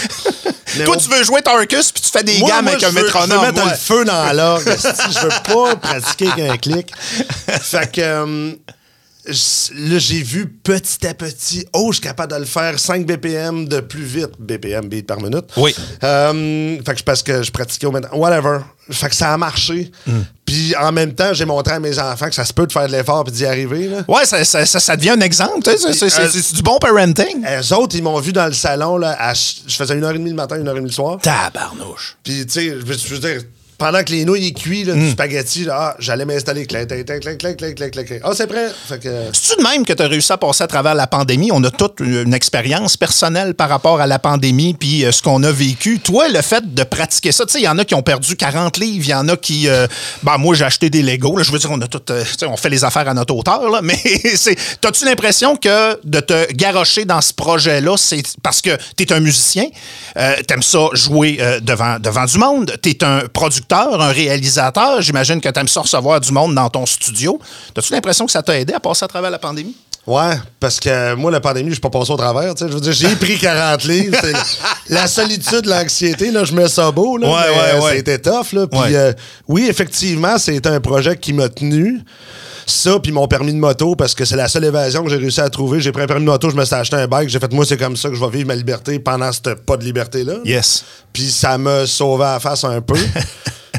[0.84, 3.40] Toi, tu veux jouer Tarkus, puis tu fais des gammes avec un veux- Je métronome.
[3.46, 4.64] veux mettre le feu dans l'orgue.
[4.64, 6.92] je veux pas pratiquer avec un clic.
[7.60, 8.52] Fait que euh,
[9.26, 13.66] là, j'ai vu petit à petit, oh, je suis capable de le faire 5 BPM
[13.68, 14.30] de plus vite.
[14.38, 15.44] BPM, beat par minute.
[15.56, 15.74] Oui.
[16.02, 18.16] Euh, fait que je- parce que je pratiquais au maintenant.
[18.18, 18.58] Whatever.
[18.90, 19.92] Fait que ça a marché.
[20.06, 20.22] Hmm.
[20.44, 22.86] Puis en même temps, j'ai montré à mes enfants que ça se peut de faire
[22.88, 23.86] de l'effort puis d'y arriver.
[23.88, 24.02] Là.
[24.08, 25.62] Ouais, ça, ça, ça, ça devient un exemple.
[25.62, 27.44] tu sais, C'est, Euh, du bon parenting.
[27.46, 28.96] Eux autres, ils m'ont vu dans le salon.
[28.98, 30.94] Là, à je faisais une heure et demie le matin, une heure et demie le
[30.94, 31.18] soir.
[31.22, 32.16] Tabarnouche.
[32.24, 33.42] Puis, tu sais, je veux dire,
[33.82, 35.10] pendant que les nouilles est là, du hmm.
[35.10, 36.66] spaghetti, là, ah, j'allais m'installer.
[36.66, 38.68] Clin, clin, clin, clin, clin, clin, clin, Ah, c'est prêt.
[38.92, 41.50] Euh, C'est-tu de même que tu as réussi à passer à travers la pandémie?
[41.52, 45.42] On a toute une expérience personnelle par rapport à la pandémie puis euh, ce qu'on
[45.42, 45.98] a vécu.
[45.98, 48.36] Toi, le fait de pratiquer ça, tu sais, il y en a qui ont perdu
[48.36, 49.68] 40 livres, il y en a qui.
[49.68, 49.88] Euh,
[50.22, 51.42] ben, moi, j'ai acheté des Legos.
[51.42, 52.02] Je veux dire, on a tout.
[52.46, 53.98] On fait les affaires à notre hauteur, là, mais
[54.36, 54.56] c'est.
[54.80, 59.18] T'as-tu l'impression que de te garocher dans ce projet-là, c'est parce que tu es un
[59.18, 59.64] musicien,
[60.14, 65.48] tu t'aimes ça jouer devant, devant du monde, t'es un producteur un réalisateur, j'imagine que
[65.48, 67.38] t'aimes ça recevoir du monde dans ton studio.
[67.74, 69.74] T'as-tu l'impression que ça t'a aidé à passer à travers la pandémie?
[70.04, 72.54] Ouais, parce que moi, la pandémie, je suis pas passé au travers.
[72.56, 72.64] tu.
[72.66, 74.16] Je veux dire, j'ai pris 40 livres.
[74.20, 74.32] C'est
[74.92, 77.16] La solitude, l'anxiété, là, je mets ça beau.
[77.18, 77.96] Là, Ouais, mais, ouais, ouais.
[77.98, 78.52] C'était tough.
[78.52, 78.96] Là, puis, Ouais.
[78.96, 79.12] euh,
[79.46, 82.00] oui, effectivement, c'était un projet qui m'a tenu.
[82.66, 85.40] Ça, puis mon permis de moto, parce que c'est la seule évasion que j'ai réussi
[85.40, 85.80] à trouver.
[85.80, 87.28] J'ai pris un permis de moto, je me suis acheté un bike.
[87.28, 89.76] J'ai fait, moi, c'est comme ça que je vais vivre ma liberté pendant cette pas
[89.76, 90.34] de liberté-là.
[90.44, 90.84] Yes.
[91.12, 92.94] Puis ça m'a sauvé la face un peu.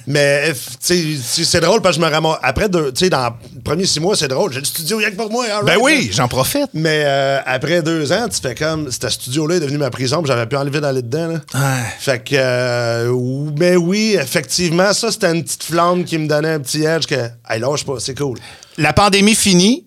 [0.08, 2.38] Mais c'est drôle parce que je me ramasse.
[2.44, 4.52] Après, deux- tu sais, dans les premiers six mois, c'est drôle.
[4.54, 5.46] J'ai le studio rien que pour moi.
[5.66, 6.68] Ben oui, j'en profite.
[6.74, 8.90] Mais euh, après deux ans, tu fais comme.
[8.92, 11.28] Ce studio-là est devenu ma prison, puis j'avais pu enlever d'aller dedans.
[11.28, 11.40] Là.
[11.54, 11.84] Ouais.
[12.00, 12.36] Fait que.
[12.38, 13.14] euh,
[13.58, 17.16] mais oui, effectivement, ça, c'était une petite flamme qui me donnait un petit edge que.
[17.50, 18.38] Hey, lâche pas, c'est cool.
[18.78, 19.86] La pandémie finie,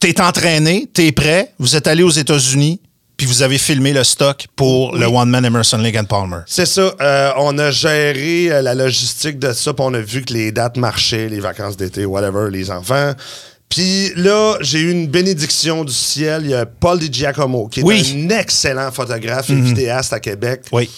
[0.00, 2.80] t'es entraîné, t'es prêt, vous êtes allé aux États-Unis,
[3.16, 6.38] puis vous avez filmé le stock pour le One Man Emerson Lake and Palmer.
[6.46, 6.92] C'est ça.
[7.00, 10.50] euh, on a géré euh, la logistique de ça, puis on a vu que les
[10.52, 13.12] dates marchaient, les vacances d'été, whatever, les enfants.
[13.68, 16.42] Puis là, j'ai eu une bénédiction du ciel.
[16.44, 18.26] Il y a Paul Di Giacomo, qui est Oui.
[18.30, 20.62] un excellent photographe et vidéaste à Québec.
[20.72, 20.90] Oui.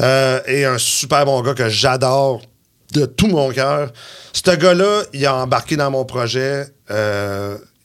[0.00, 2.40] Euh, et un super bon gars que j'adore
[2.92, 3.92] de tout mon cœur.
[4.32, 6.66] Ce gars-là, il a embarqué dans mon projet.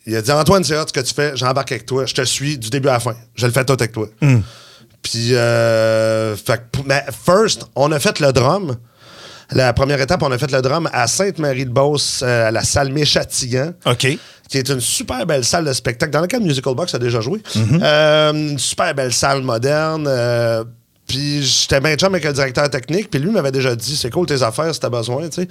[0.05, 2.23] Il a dit Antoine, c'est hot ce que tu fais, j'embarque avec toi, je te
[2.23, 3.15] suis du début à la fin.
[3.35, 4.07] Je le fais tout avec toi.
[5.01, 8.75] Puis, euh, fait mais first, on a fait le drum.
[9.51, 13.73] La première étape, on a fait le drum à Sainte-Marie-de-Beauce, euh, à la salle Méchatigan
[13.85, 14.07] OK.
[14.49, 17.41] qui est une super belle salle de spectacle dans laquelle Musical Box a déjà joué.
[17.55, 17.79] Mhm.
[17.83, 20.05] Euh, une super belle salle moderne.
[20.07, 20.63] euh,
[21.05, 24.25] puis j'étais bien chum avec le directeur technique, puis lui m'avait déjà dit c'est cool
[24.25, 25.47] tes affaires si t'as besoin, tu sais.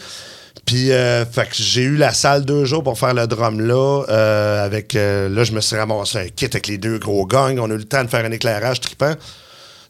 [0.66, 4.04] Puis euh, j'ai eu la salle deux jours pour faire le drum là.
[4.08, 7.58] euh, avec euh, là, je me suis ramassé un kit avec les deux gros gangs.
[7.58, 9.14] On a eu le temps de faire un éclairage trippant.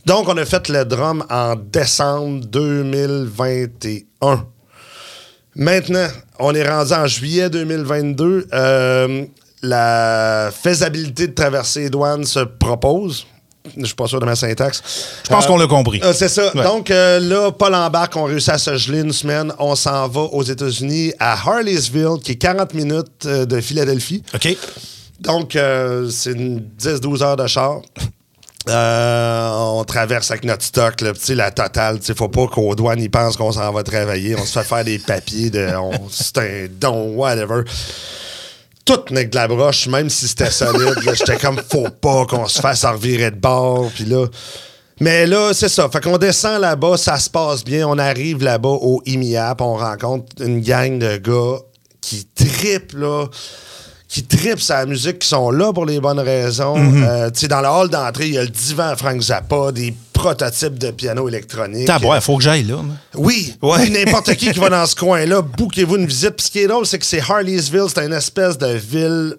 [0.07, 4.47] Donc, on a fait le drum en décembre 2021.
[5.55, 8.49] Maintenant, on est rendu en juillet 2022.
[8.53, 9.25] Euh,
[9.63, 13.27] la faisabilité de traverser les douanes se propose.
[13.77, 14.83] Je suis pas sûr de ma syntaxe.
[15.25, 16.01] Je pense qu'on l'a compris.
[16.03, 16.55] Euh, c'est ça.
[16.55, 16.65] Ouais.
[16.65, 19.53] Donc euh, là, Paul embarque, on réussit à se geler une semaine.
[19.59, 24.23] On s'en va aux États-Unis, à Harleysville, qui est 40 minutes euh, de Philadelphie.
[24.35, 24.57] OK.
[25.21, 27.81] Donc, euh, c'est une 10-12 heures de char.
[28.69, 31.99] Euh, on traverse avec notre stock, là, la totale.
[32.07, 34.37] Il faut pas qu'aux douanes ils pensent qu'on s'en va travailler.
[34.37, 35.69] On se fait faire des papiers de
[36.11, 37.63] c'est un don, whatever.
[38.85, 40.99] Tout n'est de la broche, même si c'était solide.
[41.15, 43.91] J'étais comme, faut pas qu'on se fasse revirer de bord.
[43.95, 44.27] Puis là.
[45.01, 45.89] Mais là, c'est ça.
[45.89, 47.87] Fait qu'on descend là-bas, ça se passe bien.
[47.87, 51.59] On arrive là-bas au IMIAP, on rencontre une gang de gars
[52.01, 53.27] qui tripent, là
[54.13, 56.75] qui tripent sa musique, qui sont là pour les bonnes raisons.
[56.77, 59.95] Euh, tu sais, dans le hall d'entrée, il y a le divan Frank Zappa, des
[60.13, 61.87] prototypes de piano électronique.
[61.87, 62.77] T'as il faut que j'aille là.
[62.83, 62.95] moi.
[63.15, 63.89] Oui, Ouais.
[64.05, 66.33] n'importe qui qui va dans ce coin-là, bouquez-vous une visite.
[66.37, 69.37] Puis ce qui est drôle, c'est que c'est Harleysville, c'est une espèce de ville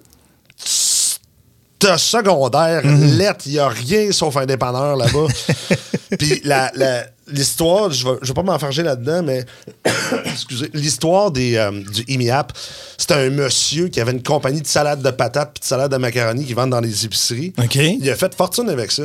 [1.79, 3.17] de secondaire, Mhm.
[3.17, 5.27] lettre, il n'y a rien sauf un dépanneur là-bas.
[6.17, 9.45] Puis la- la- l'histoire, je ne vais pas m'enfarger là-dedans, mais
[10.25, 12.51] excusez, l'histoire des, euh, du IMIAP,
[12.97, 15.97] c'est un monsieur qui avait une compagnie de salade de patates puis de salade de
[15.97, 17.53] macaroni qui vendent dans les épiceries.
[17.57, 17.75] OK.
[17.75, 19.03] Il a fait fortune avec ça.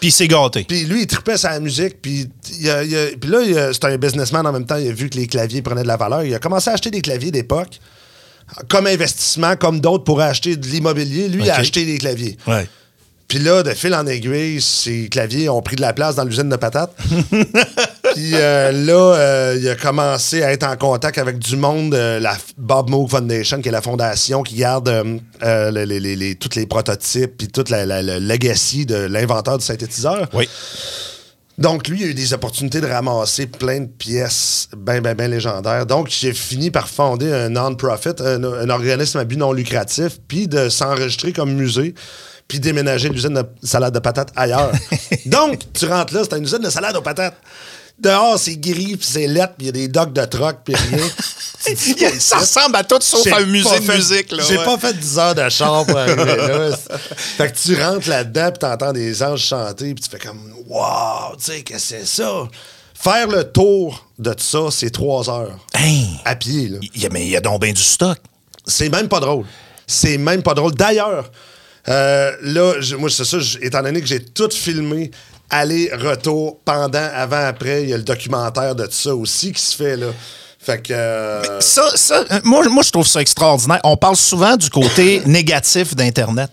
[0.00, 0.64] Puis il s'est gâté.
[0.64, 2.00] Puis lui, il tripait sa musique.
[2.00, 2.26] Puis,
[2.58, 4.76] il a- il a- puis là, c'est un businessman en même temps.
[4.76, 6.22] Il a vu que les claviers prenaient de la valeur.
[6.24, 7.78] Il a commencé à acheter des claviers d'époque.
[8.68, 11.28] Comme investissement, comme d'autres pourraient acheter de l'immobilier.
[11.28, 12.36] Lui, il a acheté des claviers.
[12.46, 12.66] Ouais.
[13.30, 16.48] Puis là, de fil en aiguille, ces claviers ont pris de la place dans l'usine
[16.48, 16.92] de patates.
[18.14, 22.18] Puis euh, là, euh, il a commencé à être en contact avec du monde, euh,
[22.18, 24.88] la Bob Moog Foundation, qui est la fondation qui garde
[25.40, 29.58] les, les- les- les- tous les prototypes puis toute la, la- le legacy de l'inventeur
[29.58, 30.28] du synthétiseur.
[30.34, 30.48] Oui.
[31.56, 35.28] Donc, lui, il a eu des opportunités de ramasser plein de pièces bien, bien, bien
[35.28, 35.86] légendaires.
[35.86, 40.48] Donc, j'ai fini par fonder un non-profit, un, un organisme à but non lucratif, puis
[40.48, 41.94] de s'enregistrer comme musée,
[42.50, 44.72] puis déménager l'usine de salade de patates ailleurs.
[45.26, 47.36] Donc, tu rentres là, c'est une usine de salade aux patates.
[47.96, 50.74] Dehors, c'est gris, puis c'est lettre, puis il y a des docks de troc, puis
[50.74, 51.06] rien.
[52.18, 54.32] Ça ressemble à tout sauf à un musée de musique.
[54.32, 54.64] là, J'ai ouais.
[54.64, 56.70] pas fait 10 heures de char pour arriver là.
[57.36, 61.36] Fait que tu rentres là-dedans, puis t'entends des anges chanter, puis tu fais comme, wow,
[61.38, 62.48] tu sais, qu'est-ce que c'est ça?
[62.94, 65.56] Faire le tour de ça, c'est trois heures.
[65.74, 66.04] Hein?
[66.24, 66.78] À pied, là.
[66.94, 68.18] Il y a- mais il y a donc bien du stock.
[68.66, 69.44] C'est même pas drôle.
[69.86, 70.74] C'est même pas drôle.
[70.74, 71.30] D'ailleurs,
[71.88, 75.10] euh, là, moi, c'est ça, étant donné que j'ai tout filmé,
[75.48, 79.62] aller, retour, pendant, avant, après, il y a le documentaire de tout ça aussi qui
[79.62, 80.08] se fait, là.
[80.62, 80.92] Fait que.
[80.92, 83.80] euh, Ça, ça, euh, moi, moi, je trouve ça extraordinaire.
[83.82, 86.50] On parle souvent du côté négatif d'Internet.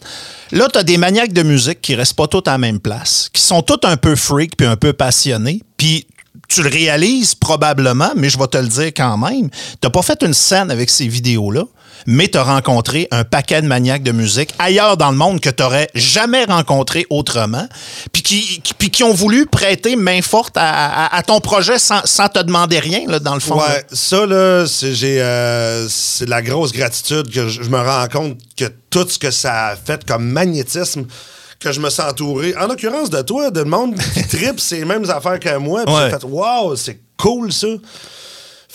[0.53, 3.29] Là, tu as des maniaques de musique qui restent pas tous à la même place,
[3.33, 5.61] qui sont tous un peu freak puis un peu passionnés.
[5.75, 6.07] Puis
[6.47, 9.49] tu le réalises probablement, mais je vais te le dire quand même.
[9.81, 11.63] Tu pas fait une scène avec ces vidéos-là,
[12.07, 15.49] mais tu as rencontré un paquet de maniaques de musique ailleurs dans le monde que
[15.49, 17.67] tu n'aurais jamais rencontré autrement,
[18.13, 21.77] puis qui, qui- puis qui ont voulu prêter main forte à, à- à ton projet
[21.77, 23.57] sans, sans te demander rien, là, dans le fond.
[23.59, 23.67] là.
[23.67, 28.37] Ouais, ça, là, c'est, euh, c'est la grosse gratitude que je, je me rends compte
[28.55, 31.05] que tout ce que ça a fait comme magnétisme,
[31.59, 35.09] que je me sens entouré, en l'occurrence de toi, de monde qui tripe ces mêmes
[35.09, 36.03] affaires que moi, puis Ouais.
[36.05, 37.67] j'ai fait «Wow, c'est cool, ça!»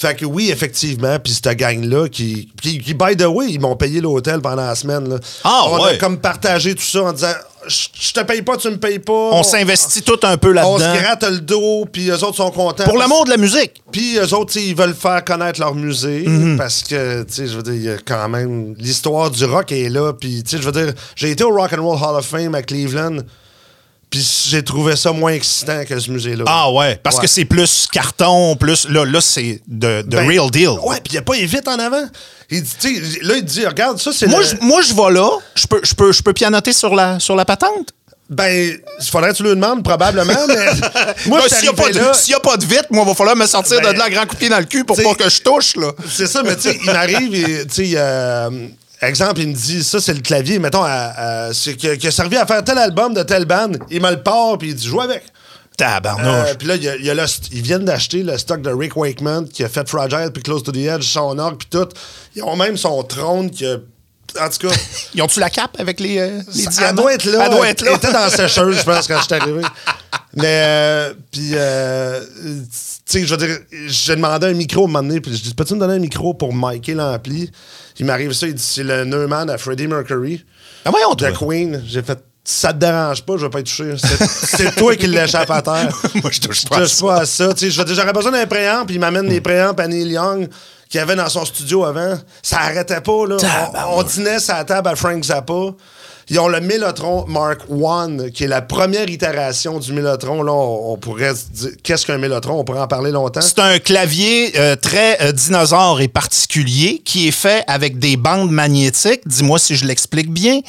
[0.02, 3.76] Fait que oui, effectivement, puis cette gang-là qui, qui, qui, by the way, ils m'ont
[3.76, 5.08] payé l'hôtel pendant la semaine.
[5.08, 5.16] Là.
[5.44, 7.28] Ah, On a comme partagé tout ça en disant
[7.68, 10.78] «Je te paye pas, tu me payes pas.» On s'investit tout un peu On là-dedans.
[10.96, 12.82] se gratte le dos, puis eux autres sont contents.
[12.82, 13.80] Pour l'amour de la musique.
[13.92, 16.56] Puis eux autres, ils veulent faire connaître leur musée Mhm.
[16.56, 19.70] parce que, tu sais, je veux dire, il y a quand même l'histoire du rock
[19.70, 20.12] est là.
[20.14, 22.56] Puis, tu sais, je veux dire, j'ai été au Rock and Roll Hall of Fame
[22.56, 23.18] à Cleveland.
[24.12, 26.44] Puis j'ai trouvé ça moins excitant que ce musée-là.
[26.46, 27.22] Ah ouais, parce Ouais.
[27.22, 28.86] que c'est plus carton, plus.
[28.90, 30.68] Là, là c'est de, de Ben, real deal.
[30.84, 32.04] Ouais, puis il a pas vite en avant.
[32.50, 35.30] Il dit, là, il dit, regarde, ça, c'est Moi, le- moi, je vais là.
[35.54, 37.88] Je peux, je peux, je peux pianoter sur la, sur la patente.
[38.28, 40.54] Ben, il faudrait que tu le demandes, probablement, mais
[41.26, 42.10] moi, suis S'il n'y a, là...
[42.36, 44.34] a pas de vite, moi, il va falloir me sortir Ben, de là, grand coup
[44.34, 45.76] de pied dans le cul pour pas que je touche.
[45.76, 45.92] là.
[46.10, 48.50] C'est ça, mais tu sais, il m'arrive, et, tu sais, euh,
[49.08, 52.46] exemple, il me dit, ça, c'est le clavier, mettons, à- à- qui a servi à
[52.46, 53.78] faire tel album de telle bande.
[53.90, 55.24] Il me le part, puis il dit, joue avec.
[55.76, 56.50] Tabarnouche.
[56.50, 58.36] Euh, puis là, il y a- il y a le st- ils viennent d'acheter le
[58.36, 61.56] stock de Rick Wakeman qui a fait Fragile puis Close to the Edge, son orgue
[61.58, 61.88] puis tout.
[62.36, 63.76] Ils ont même son trône qui a.
[64.40, 64.74] En tout cas,
[65.14, 67.46] Ils ont-tu la cape avec les, euh, les elle doit être là.
[67.46, 67.90] Elle doit être là.
[67.92, 69.62] Elle était dans la sécheuse, je pense, quand je suis arrivé.
[70.34, 72.68] Mais, euh, puis, euh, tu
[73.06, 75.54] sais, je veux dire, j'ai demandé un micro à un moment donné, puis je dis,
[75.54, 77.50] peux-tu me donner un micro pour micer l'ampli?
[77.98, 80.44] Il m'arrive ça, il dit, c'est le Neumann à Freddie Mercury.
[80.84, 81.32] Ah, voyons, de toi.
[81.48, 81.82] Queen.
[81.86, 83.94] J'ai fait, ça te dérange pas, je vais pas être touché.
[83.98, 85.88] C'est- toi qui l'échappe à terre.
[86.22, 87.50] Moi, je touche Je pas à touche pas à ça.
[87.56, 90.48] Je J'aurais besoin d'un préamp, puis il m'amène les préamps à Neil Young
[90.88, 92.18] qu'il avait dans son studio avant.
[92.42, 93.26] Ça arrêtait pas.
[93.26, 93.36] Là.
[93.86, 95.52] On, on dînait sur la table à Frank Zappa.
[96.28, 100.42] Ils ont le Mellotron Mark I, qui est la première itération du Mellotron.
[100.42, 102.60] Là, on, pourrait dire, qu'est-ce qu'un Mellotron?
[102.60, 103.40] On pourrait en parler longtemps.
[103.40, 108.50] C'est un clavier euh, très euh, dinosaure et particulier qui est fait avec des bandes
[108.50, 109.22] magnétiques.
[109.26, 110.60] Dis-moi si je l'explique bien.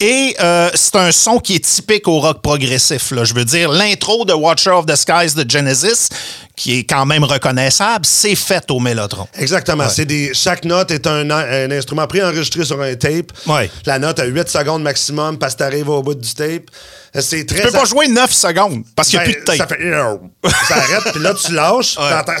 [0.00, 3.10] Et euh, c'est un son qui est typique au rock progressif.
[3.10, 3.24] Là.
[3.24, 6.08] Je veux dire, l'intro de Watcher of the Skies de Genesis,
[6.56, 9.26] qui est quand même reconnaissable, c'est fait au Mellotron.
[9.38, 9.88] Exactement.
[9.88, 13.32] C'est des, chaque note est un, un instrument préenregistré sur un tape.
[13.46, 13.70] Ouais.
[13.86, 16.64] La note a 8 secondes maximum parce que t'arrives au bout du tape.
[17.18, 17.60] C'est très.
[17.60, 19.56] Tu peux pas jouer 9 secondes parce qu'il n'y a Ben, plus de tape.
[19.56, 20.64] Ça fait.
[20.68, 22.32] Ça arrête, puis là, tu lâches, t'entends.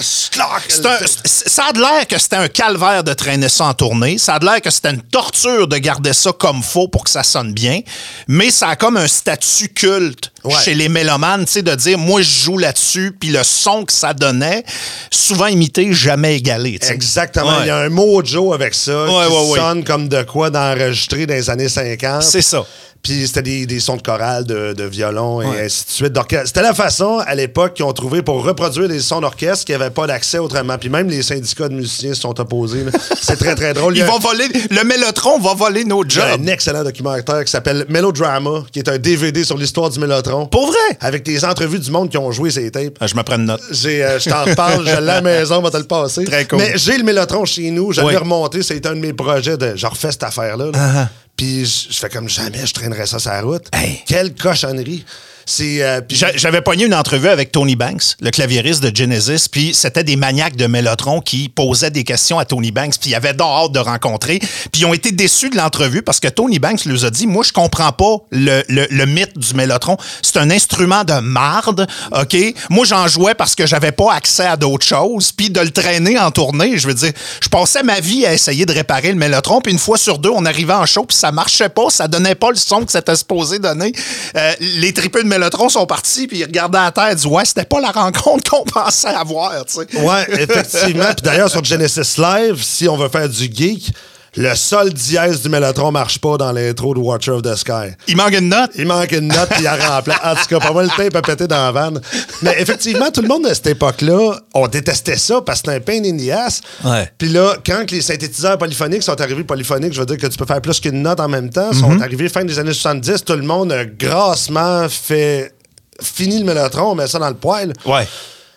[1.24, 4.18] Ça a de l'air que c'était un calvaire de traîner ça en tournée.
[4.18, 7.10] Ça a de l'air que c'était une torture de garder ça comme faux pour que
[7.10, 7.80] ça sonne bien.
[8.28, 10.54] Mais ça a comme un statut culte Ouais.
[10.64, 13.92] chez les mélomanes, tu sais, de dire moi je joue là-dessus, puis le son que
[13.92, 14.64] ça donnait,
[15.10, 16.78] souvent imité, jamais égalé.
[16.88, 17.58] Exactement.
[17.58, 17.64] Ouais.
[17.64, 21.34] Il y a un mojo avec ça Ouais, qui sonne comme de quoi d'enregistrer dans
[21.34, 22.22] les années 50.
[22.22, 22.64] C'est ça.
[23.02, 26.12] Puis c'était des, des sons de chorale, de, de violon et ainsi de suite.
[26.12, 26.48] d'orchestre.
[26.48, 29.90] C'était la façon, à l'époque, qu'ils ont trouvé pour reproduire des sons d'orchestre qui n'avaient
[29.90, 30.76] pas d'accès autrement.
[30.76, 32.84] Puis même les syndicats de musiciens se sont opposés.
[33.22, 33.96] C'est très, très drôle.
[33.96, 36.40] Ils a- vont voler, le mélotron va voler nos il y a jobs.
[36.42, 40.46] un excellent documentaire qui s'appelle Melodrama, qui est un DVD sur l'histoire du Mélotron.
[40.46, 40.76] Pour vrai?
[41.00, 42.98] Avec des entrevues du monde qui ont joué ces tapes.
[43.00, 43.60] Ah, je me prends une note.
[43.70, 46.24] Euh, je t'en reparle, je l'ai à la maison, on va te le passer.
[46.24, 46.58] Très cool.
[46.58, 48.16] Mais j'ai le Mélotron chez nous, j'avais Oui.
[48.16, 50.66] remonté, c'était un de mes projets de je refais cette affaire-là.
[50.66, 50.72] là.
[50.74, 51.08] Ah, ah.
[51.40, 53.66] Puis je je fais comme jamais je traînerais ça sur la route.
[53.72, 54.02] Hey.
[54.06, 55.06] Quelle cochonnerie.
[55.46, 55.82] C'est.
[55.82, 60.04] euh, puis- J'avais pogné une entrevue avec Tony Banks, le claviériste de Genesis, puis c'était
[60.04, 63.72] des maniaques de Mellotron qui posaient des questions à Tony Banks, puis ils avaient hâte
[63.72, 64.38] de rencontrer.
[64.38, 67.44] Puis ils ont été déçus de l'entrevue parce que Tony Banks leur a dit Moi,
[67.46, 69.96] je comprends pas le, le- le mythe du Mellotron.
[70.22, 72.36] C'est un instrument de marde, OK?
[72.68, 76.18] Moi, j'en jouais parce que j'avais pas accès à d'autres choses, puis de le traîner
[76.18, 79.60] en tournée, je veux dire, je passais ma vie à essayer de réparer le Mellotron,
[79.60, 82.34] puis une fois sur deux, on arrivait en show, puis ça marchait pas, ça donnait
[82.34, 83.92] pas le son que c'était supposé donner.
[84.36, 87.44] Euh, les tripeux de Mellotron sont partis, puis ils regardaient à terre, ils disaient Ouais,
[87.44, 89.78] c'était pas la rencontre qu'on pensait avoir, tu.
[89.78, 91.04] Ouais, effectivement.
[91.16, 93.92] Puis d'ailleurs, sur Genesis Live, si on veut faire du geek,
[94.36, 97.94] Le sol dièse du Mellotron marche pas dans l'intro de Watcher of the Sky.
[98.06, 98.70] Il manque une note.
[98.76, 100.12] Il manque une note, puis il a rempli.
[100.22, 102.00] En tout cas, pas mal le tape a pété dans la vanne.
[102.42, 106.00] Mais effectivement, tout le monde à cette époque-là, on détestait ça parce que c'était un
[106.00, 106.60] pain in the ass.
[106.84, 107.10] Ouais.
[107.18, 110.46] Puis là, quand les synthétiseurs polyphoniques sont arrivés polyphoniques, je veux dire que tu peux
[110.46, 112.02] faire plus qu'une note en même temps, sont Mhm.
[112.02, 115.52] arrivés fin des années 70, tout le monde a grassement fait.
[116.00, 117.72] Fini le Mellotron, on met ça dans le poêle.
[117.84, 118.06] Ouais.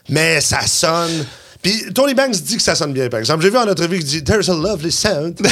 [0.07, 1.25] Mais ça sonne.
[1.63, 3.41] Puis Tony Banks dit que ça sonne bien, par exemple.
[3.41, 5.35] J'ai vu en entrevue qu'il dit There's a lovely sound.
[5.41, 5.49] But,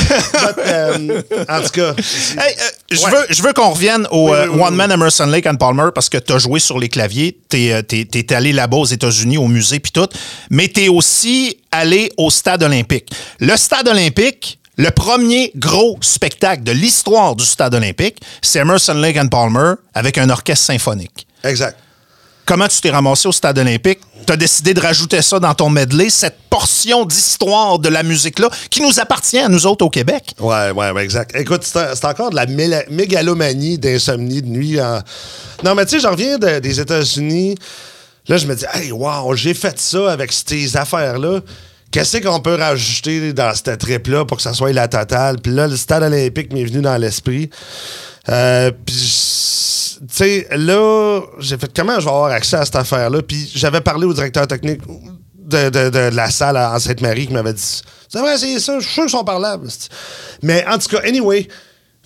[0.58, 1.94] euh, en tout cas.
[2.38, 3.12] Hey, euh, je Ouais.
[3.12, 5.56] veux, je veux qu'on revienne au Oui, euh, oui, oui, One Man Emerson Lake and
[5.56, 9.38] Palmer parce que tu as joué sur les claviers, tu es, allé là-bas aux États-Unis,
[9.38, 10.08] au musée puis tout,
[10.50, 13.10] mais tu es aussi allé au Stade olympique.
[13.40, 19.18] Le Stade olympique, le premier gros spectacle de l'histoire du Stade olympique, c'est Emerson Lake
[19.18, 21.26] and Palmer avec un orchestre symphonique.
[21.44, 21.78] Exact.
[22.46, 24.00] Comment tu t'es ramassé au Stade olympique?
[24.26, 28.50] Tu as décidé de rajouter ça dans ton medley, cette portion d'histoire de la musique-là
[28.70, 30.34] qui nous appartient à nous autres au Québec.
[30.40, 31.36] Ouais, ouais, ouais, exact.
[31.36, 32.46] Écoute, c'est encore de la
[32.90, 34.78] mégalomanie d'insomnie de nuit.
[35.64, 37.56] Non, mais tu sais, je reviens de- des États-Unis.
[38.28, 41.40] Là, je me dis, hey, wow, j'ai fait ça avec ces affaires-là.
[41.92, 45.40] Qu'est-ce qu'on peut rajouter dans cette trip-là pour que ça soit la totale?
[45.42, 47.50] Puis là, le stade olympique m'est venu dans l'esprit.
[48.30, 48.94] Euh, tu
[50.10, 53.22] sais, là, j'ai fait comment je vais avoir accès à cette affaire-là?
[53.22, 54.82] Puis j'avais parlé au directeur technique
[55.38, 58.86] de, de- de la salle en Sainte-Marie qui m'avait dit C'est vrai, c'est ça, je
[58.86, 59.68] suis sûr qu'ils sont parlables.
[60.44, 61.48] Mais en tout cas, anyway,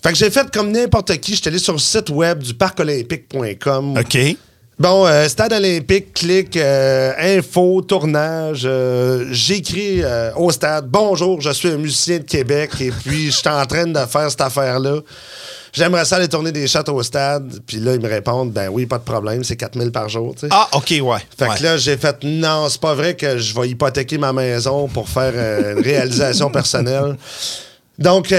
[0.02, 1.34] fait que j'ai fait comme n'importe qui.
[1.34, 3.98] J'étais allé sur le site web du parcolympique.com.
[3.98, 4.18] OK.
[4.78, 8.64] Bon, euh, Stade olympique, clic, euh, info, tournage.
[8.66, 13.30] euh, J'écris euh, au stade Bonjour, je suis un musicien de Québec et puis je
[13.38, 14.98] suis en train de faire cette affaire-là.
[15.72, 17.58] J'aimerais ça aller tourner des shots au stade.
[17.66, 20.34] Puis là, ils me répondent Ben oui, pas de problème, c'est 4000 par jour.
[20.50, 21.18] Ah, OK, ouais.
[21.38, 21.56] Fait Ouais.
[21.56, 25.08] que là, j'ai fait non, c'est pas vrai que je vais hypothéquer ma maison pour
[25.08, 25.32] faire
[25.74, 27.16] une réalisation personnelle.
[27.98, 28.30] Donc,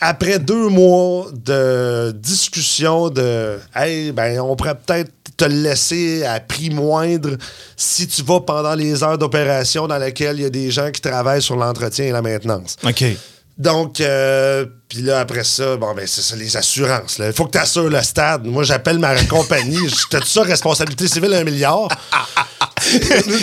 [0.00, 6.40] après deux mois de discussion de Hey, ben, on pourrait peut-être te le laisser à
[6.40, 7.36] prix moindre
[7.76, 11.00] si tu vas pendant les heures d'opération dans lesquelles il y a des gens qui
[11.00, 12.76] travaillent sur l'entretien et la maintenance.
[12.84, 13.04] OK.
[13.56, 17.18] Donc, euh, puis là, après ça, bon, ben, c'est ça, les assurances.
[17.18, 18.46] Il faut que tu assures le stade.
[18.46, 19.88] Moi, j'appelle ma compagnie.
[20.10, 21.88] J'étais ça, responsabilité civile, un milliard.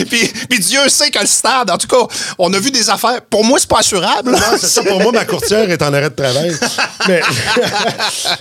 [0.10, 3.22] puis, puis Dieu sait que le stade, en tout cas, on a vu des affaires.
[3.30, 4.32] Pour moi, c'est pas assurable.
[4.32, 4.84] Non, c'est ça.
[4.84, 6.56] Pour moi, ma courtière est en arrêt de travail.
[7.08, 7.22] Mais,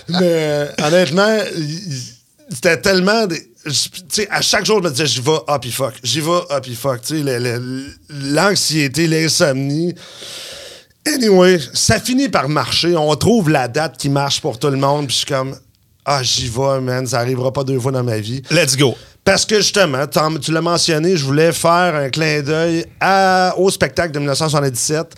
[0.07, 1.37] mais, euh, honnêtement,
[2.49, 3.25] c'était tellement.
[3.27, 5.93] des- je- sais, à chaque jour, je me disais, j'y vais, ah, puis fuck.
[6.03, 7.01] J'y vais, ah, puis fuck.
[8.09, 9.93] L'anxiété, l'insomnie.
[11.07, 12.95] Anyway, ça finit par marcher.
[12.95, 15.05] On trouve la date qui marche pour tout le monde.
[15.07, 15.55] Puis je suis comme,
[16.05, 17.05] ah, j'y vais, man.
[17.05, 18.41] Ça arrivera pas deux fois dans ma vie.
[18.49, 18.95] Let's go.
[19.23, 20.05] Parce que justement,
[20.39, 22.85] tu l'as mentionné, je voulais faire un clin d'œil
[23.57, 25.13] au spectacle de 1977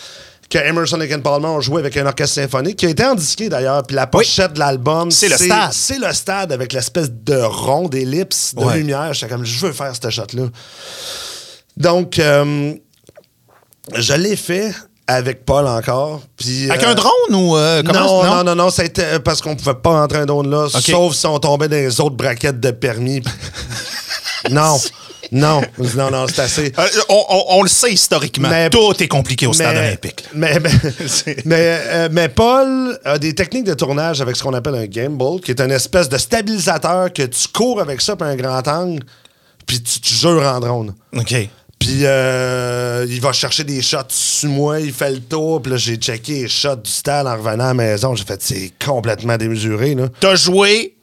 [0.50, 3.50] que Emerson et Ken Palmer ont joué avec un orchestre symphonique qui a été indiqué
[3.50, 3.84] d'ailleurs.
[3.84, 5.74] Puis la pochette de l'album, C'est le stade.
[5.74, 8.78] C'est le stade avec l'espèce de rond d'ellipse de Ouais.
[8.78, 9.14] lumière.
[9.14, 10.44] J'étais comme, je veux faire cette shot-là.
[11.76, 12.74] Donc, euh,
[13.96, 14.74] je l'ai fait
[15.06, 16.22] avec Paul encore.
[16.38, 19.42] Puis, Avec euh, un drone ou euh, comment non, ça- non, non, non, c'était parce
[19.42, 22.60] qu'on pouvait pas entrer un drone là, sauf si on tombait dans les autres braquettes
[22.60, 23.22] de permis.
[24.50, 24.78] non,
[25.32, 25.62] non,
[25.96, 26.74] non, non, c'est assez.
[26.78, 28.50] Euh, on, on- on le sait historiquement.
[28.50, 30.24] Mais- Tout est compliqué au stade Mais- olympique.
[30.34, 30.72] Mais, mais,
[31.46, 35.40] mais, euh, mais Paul a des techniques de tournage avec ce qu'on appelle un gimbal,
[35.42, 39.04] qui est une espèce de stabilisateur que tu cours avec ça par un grand angle,
[39.66, 40.96] puis tu, tu jures en drone.
[41.16, 41.36] OK.
[41.80, 45.78] Puis euh, il va chercher des shots sur moi, il fait le tour, puis là
[45.78, 49.38] j'ai checké les shots du stade en revenant à la maison, j'ai fait c'est complètement
[49.38, 50.08] démesuré là.
[50.20, 50.96] T'as joué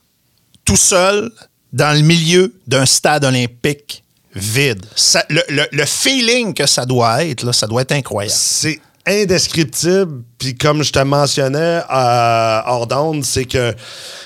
[0.65, 1.31] tout seul
[1.73, 4.04] dans le milieu d'un stade olympique
[4.35, 4.85] vide.
[4.97, 8.35] Ça- le, le- le feeling que ça doit être, là, ça doit être incroyable.
[8.37, 10.23] C'est indescriptible.
[10.39, 13.75] Puis comme je te mentionnais euh, hors d'onde, c'est que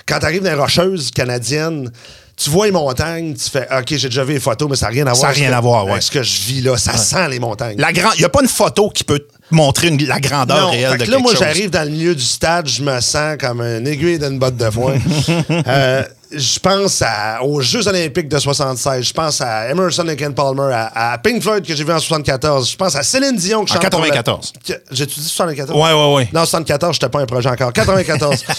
[0.07, 1.91] quand tu arrives dans les rocheuses canadiennes,
[2.37, 4.93] tu vois les montagnes, tu fais OK, j'ai déjà vu les photos, mais ça n'a
[4.93, 5.17] rien à voir.
[5.21, 5.91] Ça a avec rien que- à voir, ouais.
[5.93, 7.77] avec ce que je vis là, ça sent les montagnes.
[7.79, 10.67] La grand- Il n'y a pas une photo qui peut te montrer une- la grandeur
[10.67, 11.41] Non, réelle fait de là, quelque moi, chose.
[11.41, 14.71] j'arrive dans le milieu du stade, je me sens comme un aiguille d'une botte de
[14.71, 14.95] foin.
[15.51, 20.35] Euh, je pense à- aux Jeux olympiques de 76, je pense à Emerson et Ken
[20.35, 23.65] Palmer, à, à Pink Floyd que j'ai vu en 74, je pense à Céline Dion
[23.65, 24.53] que En chante pour la- 94.
[24.67, 25.71] Que- J'ai-tu dit 74?
[25.81, 26.29] Ouais, ouais, ouais.
[26.33, 27.73] Non, 74, j'étais pas un projet encore.
[27.73, 28.45] 94.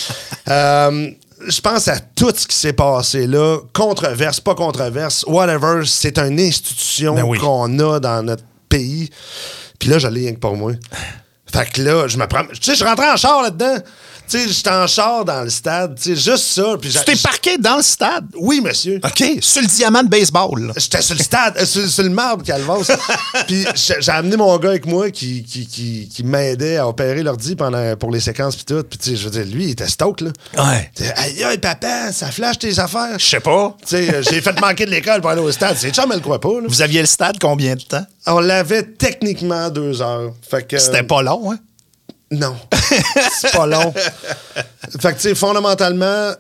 [0.48, 1.12] Euh,
[1.48, 3.60] je pense à tout ce qui s'est passé là.
[3.72, 5.84] Controverse, pas controverse, whatever.
[5.86, 7.38] C'est une institution Ben oui.
[7.38, 9.12] qu'on a dans notre pays.
[9.78, 10.72] Puis là, je l'ai rien que pour moi.
[11.54, 12.44] Fait que là, je me prends.
[12.46, 13.76] Tu sais, je rentrais en char là-dedans.
[14.30, 16.76] Tu sais, j'étais en char dans le stade, tu sais, juste ça.
[16.80, 18.28] Puis Tu t'es parqué dans le stade?
[18.36, 19.00] Oui, monsieur.
[19.04, 20.72] OK, sur le diamant de baseball.
[20.78, 22.92] J'étais sur le stade, euh, sur, sur le marbre, Calvas.
[23.48, 27.56] Puis j'ai amené mon gars avec moi qui, qui, qui, qui m'aidait à opérer l'ordi
[27.56, 28.84] pendant pour les séquences puis tout.
[28.84, 30.64] Puis tu sais, je veux dire, lui, il était stoked, là.
[30.64, 30.92] Ouais.
[31.16, 33.18] Aïe, aïe, papa, ça flash tes affaires?
[33.18, 33.76] Je sais pas.
[33.82, 35.76] Tu sais, euh, j'ai fait manquer de l'école pour aller au stade.
[35.78, 36.68] C'est chum, elle le croit pas, là.
[36.68, 38.06] Vous aviez le stade combien de temps?
[38.28, 40.34] On l'avait techniquement deux heures.
[40.48, 40.78] Fait que.
[40.78, 41.58] C'était pas long, hein?
[42.32, 42.56] Non.
[43.40, 43.92] C'est pas long.
[45.00, 46.32] Fait que, tu sais, fondamentalement,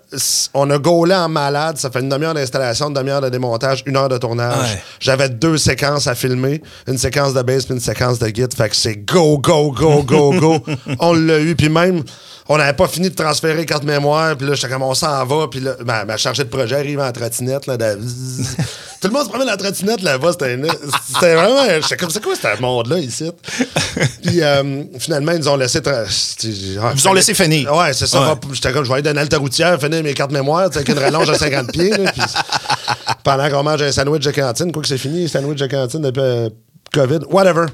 [0.53, 1.77] on a gaulé en malade.
[1.77, 4.71] Ça fait une demi-heure d'installation, une demi-heure de démontage, une heure de tournage.
[4.71, 4.83] Ouais.
[4.99, 6.61] J'avais deux séquences à filmer.
[6.87, 8.45] Une séquence de bass puis une séquence de git.
[8.55, 10.59] Fait que c'est go, go, go, go, go.
[10.99, 11.55] on l'a eu.
[11.55, 12.03] Puis même,
[12.51, 14.35] on n'avait pas fini de transférer les cartes mémoire.
[14.35, 15.47] Puis là, j'étais comme, on s'en va.
[15.49, 17.67] Puis là, ma, ma chargée de projet arrive en trottinette.
[17.67, 17.99] Là, de-
[19.01, 20.31] Tout le monde se promène en trottinette là-bas.
[20.33, 20.57] C'était
[21.13, 21.63] c'était vraiment...
[21.81, 23.31] J'étais comme, c'est quoi ce monde-là ici?
[24.23, 25.79] Puis euh, finalement, ils nous ont laissé...
[25.79, 26.05] tra-
[26.43, 27.73] Ils vous ont laissé finir.
[27.73, 28.19] Ouais, c'est ça.
[28.33, 28.35] Ouais.
[28.51, 30.89] J'étais comme, je vais aller donner une routière, finir mes cartes mémoire, tu sais, avec
[30.89, 31.91] une rallonge de 50 pieds.
[31.91, 32.21] là, puis
[33.23, 36.21] pendant qu'on mange un sandwich de cantine, quoi que c'est fini, sandwich de cantine depuis
[36.21, 36.49] euh,
[36.93, 37.65] COVID, whatever.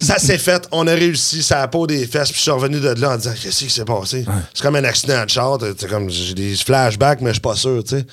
[0.00, 2.80] ça s'est fait, on a réussi, ça a peau des fesses, puis je suis revenu
[2.80, 4.24] de là en disant, qu'est-ce qui s'est passé?
[4.54, 7.56] C'est comme un accident de char, t'es comme, j'ai des flashbacks, mais je suis pas
[7.56, 8.06] sûr, tu sais.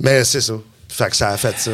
[0.00, 0.54] Mais c'est ça.
[0.88, 1.72] Fait que ça a fait ça.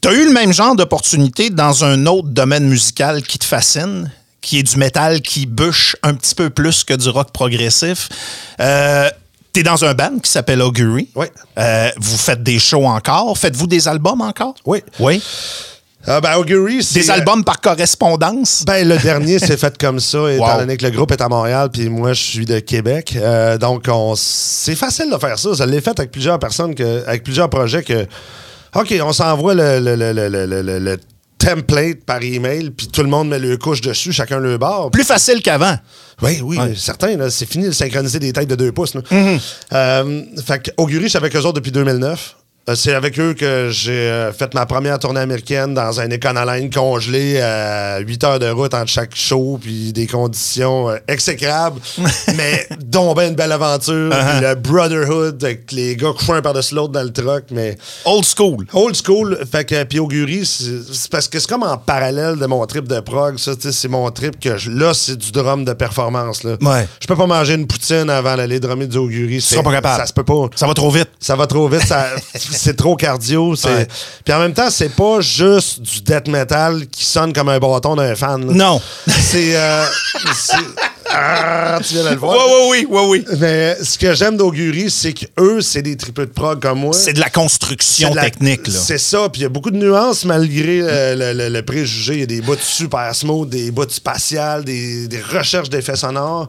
[0.00, 4.10] T'as eu le même genre d'opportunité dans un autre domaine musical qui te fascine,
[4.40, 8.08] qui est du métal qui bûche un petit peu plus que du rock progressif.
[8.60, 9.08] Euh,
[9.56, 11.08] T'es dans un band qui s'appelle Augury.
[11.14, 11.28] Oui.
[11.58, 13.38] Euh, vous faites des shows encore.
[13.38, 14.54] Faites-vous des albums encore?
[14.66, 14.82] Oui.
[15.00, 15.22] Oui.
[16.06, 17.00] Ah, ben, Augury, c'est.
[17.00, 18.64] Des albums par correspondance?
[18.66, 20.58] Ben, le dernier s'est fait comme ça, étant Wow.
[20.60, 23.14] donné que le groupe est à Montréal, puis moi, je suis de Québec.
[23.16, 25.54] Euh, donc, on, c'est facile de faire ça.
[25.56, 28.06] Ça l'est fait avec plusieurs personnes, que, avec plusieurs projets que.
[28.74, 30.96] OK, on s'envoie le,
[31.38, 34.90] template par email, puis tout le monde met le couche dessus, chacun le bord.
[34.90, 35.76] Plus facile qu'avant.
[36.22, 36.74] Oui, oui, Ouais.
[36.74, 37.14] certain.
[37.28, 38.94] C'est fini de synchroniser des têtes de deux pouces.
[38.94, 39.02] là.
[39.02, 39.40] Mm-hmm.
[39.74, 42.36] Euh, fait que Augury, je suis avec eux autres depuis 2009.
[42.68, 46.68] Euh, C'est avec eux que j'ai euh, fait ma première tournée américaine dans un Econoline
[46.68, 51.80] congelé à 8 heures de route entre chaque show, puis des conditions euh, exécrables,
[52.36, 54.10] mais dont ben une belle aventure.
[54.10, 58.24] Puis Le brotherhood avec les gars couchant un par-dessus l'autre dans le truck, mais Old
[58.24, 58.66] school.
[58.72, 62.66] Old school, fait que puis Augury, c'est parce que c'est comme en parallèle de mon
[62.66, 66.42] trip de prog, ça, c'est mon trip que je- là, c'est du drum de performance.
[66.42, 66.56] Là.
[66.60, 66.88] Ouais.
[67.00, 68.96] Je peux pas manger une poutine avant d'aller drummer du.
[69.28, 70.00] Tu seras pas capable.
[70.00, 70.48] Ça se peut pas.
[70.56, 71.10] Ça va trop vite.
[71.20, 72.08] Ça va trop vite, ça-
[72.58, 73.54] c'est trop cardio.
[73.64, 73.86] Ouais.
[74.24, 77.96] Puis en même temps, c'est pas juste du death metal qui sonne comme un bâton
[77.96, 78.46] d'un fan.
[78.46, 78.52] là.
[78.52, 78.80] Non.
[79.08, 79.56] C'est.
[79.56, 79.84] euh,
[81.18, 82.36] Ah, tu viens de le voir.
[82.68, 83.24] oui, oui, oui.
[83.38, 86.92] Mais ce que j'aime d'Augury, c'est qu'eux, c'est des tripeux de prog comme moi.
[86.92, 88.74] C'est de la construction de la- technique, là.
[88.78, 92.14] C'est ça, puis il y a beaucoup de nuances malgré le, le- le- le préjugé.
[92.14, 96.48] Il y a des bouts super smooth, des bouts spatiales, des, des recherches d'effets sonores.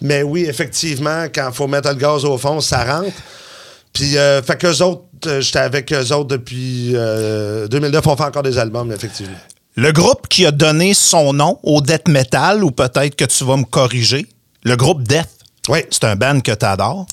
[0.00, 3.12] Mais oui, effectivement, quand il faut mettre le gaz au fond, ça rentre.
[3.92, 5.02] Puis, euh, fait qu'eux autres,
[5.40, 8.06] j'étais avec eux autres depuis euh, 2009.
[8.06, 9.36] On fait encore des albums, effectivement.
[9.76, 13.56] Le groupe qui a donné son nom au death metal, ou peut-être que tu vas
[13.56, 14.26] me corriger,
[14.64, 15.28] le groupe Death.
[15.68, 15.80] Oui.
[15.90, 17.06] C'est un band que tu adores.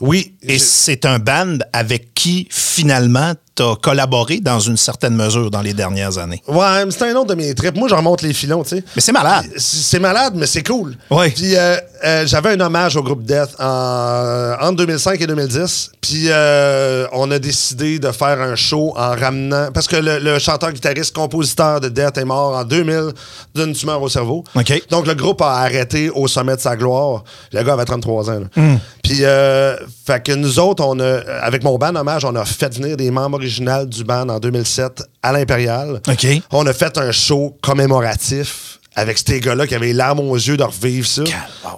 [0.00, 0.34] Oui.
[0.42, 5.60] Et c'est un band avec qui, finalement, tu as collaboré dans une certaine mesure dans
[5.60, 6.42] les dernières années.
[6.48, 7.76] Ouais, mais c'est un autre de mes trips.
[7.76, 8.84] Moi, je remonte les filons, tu sais.
[8.94, 9.46] Mais c'est malade.
[9.56, 10.94] C'est malade, mais c'est cool.
[11.10, 11.30] Oui.
[11.30, 15.92] Puis euh, euh, j'avais un hommage au groupe Death en, entre 2005 et 2010.
[16.00, 19.68] Puis euh, on a décidé de faire un show en ramenant.
[19.72, 23.12] Parce que le, le chanteur, guitariste, compositeur de Death est mort en 2000
[23.54, 24.44] d'une tumeur au cerveau.
[24.54, 24.82] OK.
[24.90, 27.24] Donc le groupe a arrêté au sommet de sa gloire.
[27.52, 28.40] Le gars avait 33 ans.
[28.56, 28.76] Hmm.
[29.02, 29.76] Puis, euh,
[30.06, 33.10] fait que nous autres, on a, avec mon band hommage, on a fait venir des
[33.10, 36.00] membres originaux du band en 2007 à l'Impérial.
[36.08, 36.26] OK.
[36.52, 40.56] On a fait un show commémoratif avec ces gars-là qui avaient les larmes aux yeux
[40.56, 41.24] de revivre ça.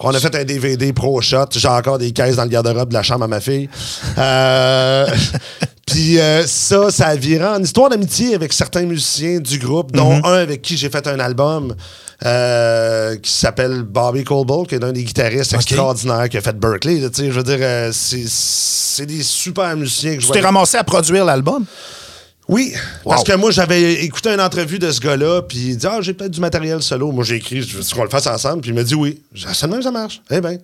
[0.01, 1.45] On a fait un DVD pro shot.
[1.51, 3.69] J'ai encore des caisses dans le garde-robe de la chambre à ma fille.
[4.17, 5.07] Euh,
[5.85, 10.15] Puis euh, ça, ça a viré en histoire d'amitié avec certains musiciens du groupe, dont
[10.17, 10.25] Mhm.
[10.25, 11.75] un avec qui j'ai fait un album
[12.25, 16.99] euh, qui s'appelle Bobby Colbold, qui est un des guitaristes extraordinaires qui a fait Berkeley.
[16.99, 20.39] là, tu sais, je veux dire, euh, c'est- des super musiciens que je Tu t'es
[20.39, 21.65] ramassé à produire l'album?
[22.47, 22.73] Oui,
[23.03, 23.11] Wow.
[23.13, 26.13] parce que moi, j'avais écouté une entrevue de ce gars-là, puis il dit Ah, j'ai
[26.13, 27.11] peut-être du matériel solo.
[27.11, 28.61] Moi, j'ai écrit Je veux qu'on le fasse ensemble.
[28.61, 29.21] Puis il m'a dit Oui.
[29.33, 30.21] J'ai dit, ça, même, ça marche.
[30.31, 30.57] Eh bien.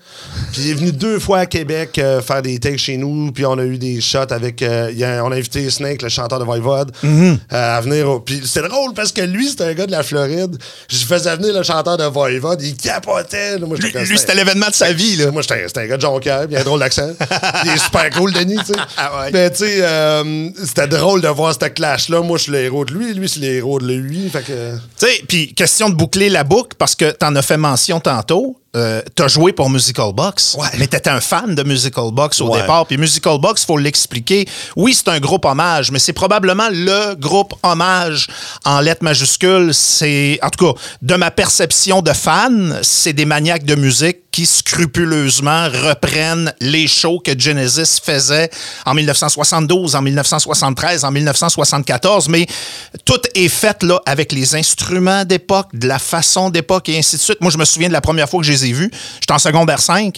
[0.52, 3.46] Puis il est venu deux fois à Québec euh, faire des takes chez nous, puis
[3.46, 4.62] on a eu des shots avec.
[4.62, 7.38] euh, il y a- on a invité Snake, le chanteur de Voivode, Mm-hmm.
[7.54, 8.10] euh, à venir.
[8.10, 10.58] au- Puis c'est drôle parce que lui, c'était un gars de la Floride.
[10.90, 13.58] Je faisais venir le chanteur de Voivode, il capotait.
[13.60, 15.32] Moi, Lui, c'était l'événement de sa vie, là.
[15.32, 17.10] moi, j'étais c'était un gars de Jonquière, puis il a un drôle d'accent.
[17.66, 18.80] il est super cool, Denis, tu sais.
[18.98, 19.32] Ah ouais.
[19.34, 22.22] Mais tu sais, euh, c'était drôle de voir ce clash-là.
[22.22, 24.32] Moi, je suis le héros de lui, lui, c'est le héros de lui.
[24.32, 24.54] Tu
[24.96, 28.61] sais, puis question de boucler la boucle, parce que tu en as fait mention tantôt.
[28.76, 30.68] Euh, t'as joué pour Musical Box, Ouais.
[30.78, 32.62] mais t'étais un fan de Musical Box au Ouais.
[32.62, 32.86] départ.
[32.88, 34.48] Puis Musical Box, faut l'expliquer.
[34.76, 38.28] Oui, c'est un groupe hommage, mais c'est probablement le groupe hommage
[38.66, 39.74] en lettres majuscules.
[39.74, 44.46] C'est, en tout cas, de ma perception de fan, c'est des maniaques de musique qui
[44.46, 48.50] scrupuleusement reprennent les shows que Genesis faisait
[48.86, 52.46] en 1972, en 1973, en 1974, mais
[53.04, 57.22] tout est fait là avec les instruments d'époque, de la façon d'époque et ainsi de
[57.22, 57.42] suite.
[57.42, 58.92] Moi, je me souviens de la première fois que je les ai vus.
[59.20, 60.18] J'étais en secondaire 5.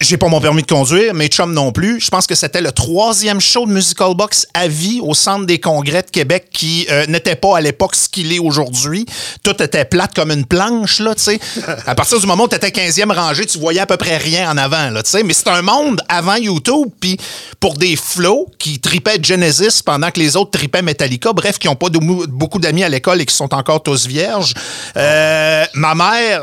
[0.00, 2.00] J'ai pas mon permis de conduire, mes chums non plus.
[2.00, 5.60] Je pense que c'était le troisième show de Musical Box à vie au Centre des
[5.60, 9.06] congrès de Québec qui euh, n'était pas à l'époque ce qu'il est aujourd'hui.
[9.44, 11.38] Tout était plate comme une planche, là, tu sais.
[11.86, 14.50] À partir du moment où tu étais 15e rangée, tu voyais à peu près rien
[14.50, 15.22] en avant, là, tu sais.
[15.22, 17.16] Mais c'est un monde avant YouTube, puis
[17.60, 21.76] pour des flots qui tripaient Genesis pendant que les autres tripaient Metallica, bref, qui n'ont
[21.76, 24.52] pas de- beaucoup d'amis à l'école et qui sont encore tous vierges.
[24.96, 26.42] Euh, ma mère,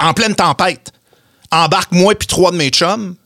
[0.00, 0.92] en pleine tempête,
[1.50, 3.16] embarque moi puis trois de mes chums,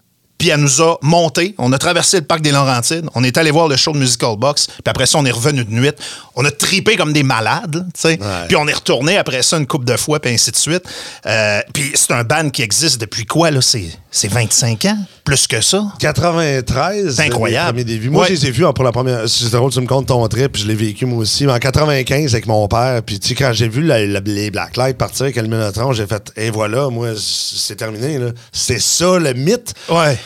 [0.41, 1.55] puis elle nous a monté.
[1.59, 3.07] On a traversé le parc des Laurentides.
[3.15, 4.69] On est allé voir le show de Musical Box.
[4.69, 5.91] Puis après ça, on est revenu de nuit.
[6.35, 8.19] On a tripé comme des malades, tu sais.
[8.49, 10.83] Puis on est retourné après ça une coupe de fois, puis ainsi de suite.
[11.27, 13.61] Euh, puis c'est un band qui existe depuis quoi, là?
[13.61, 14.99] C'est c'est 25 ans?
[15.25, 15.85] Plus que ça?
[16.01, 17.15] 93.
[17.17, 17.79] C'est incroyable.
[17.79, 18.11] les débuts.
[18.11, 18.29] Moi, Ouais.
[18.29, 19.29] je les ai vus pour la première.
[19.29, 21.47] C'est drôle, tu me comptes ton trip, puis je l'ai vécu moi aussi.
[21.47, 24.51] Mais en 95 avec mon père, puis tu sais, quand j'ai vu la- la- les
[24.51, 28.19] Blacklight partir avec le Minotron, j'ai fait, et voilà, moi, c'est terminé.
[28.19, 28.31] là.
[28.53, 29.75] C'est ça le mythe.
[29.89, 30.19] Ouais.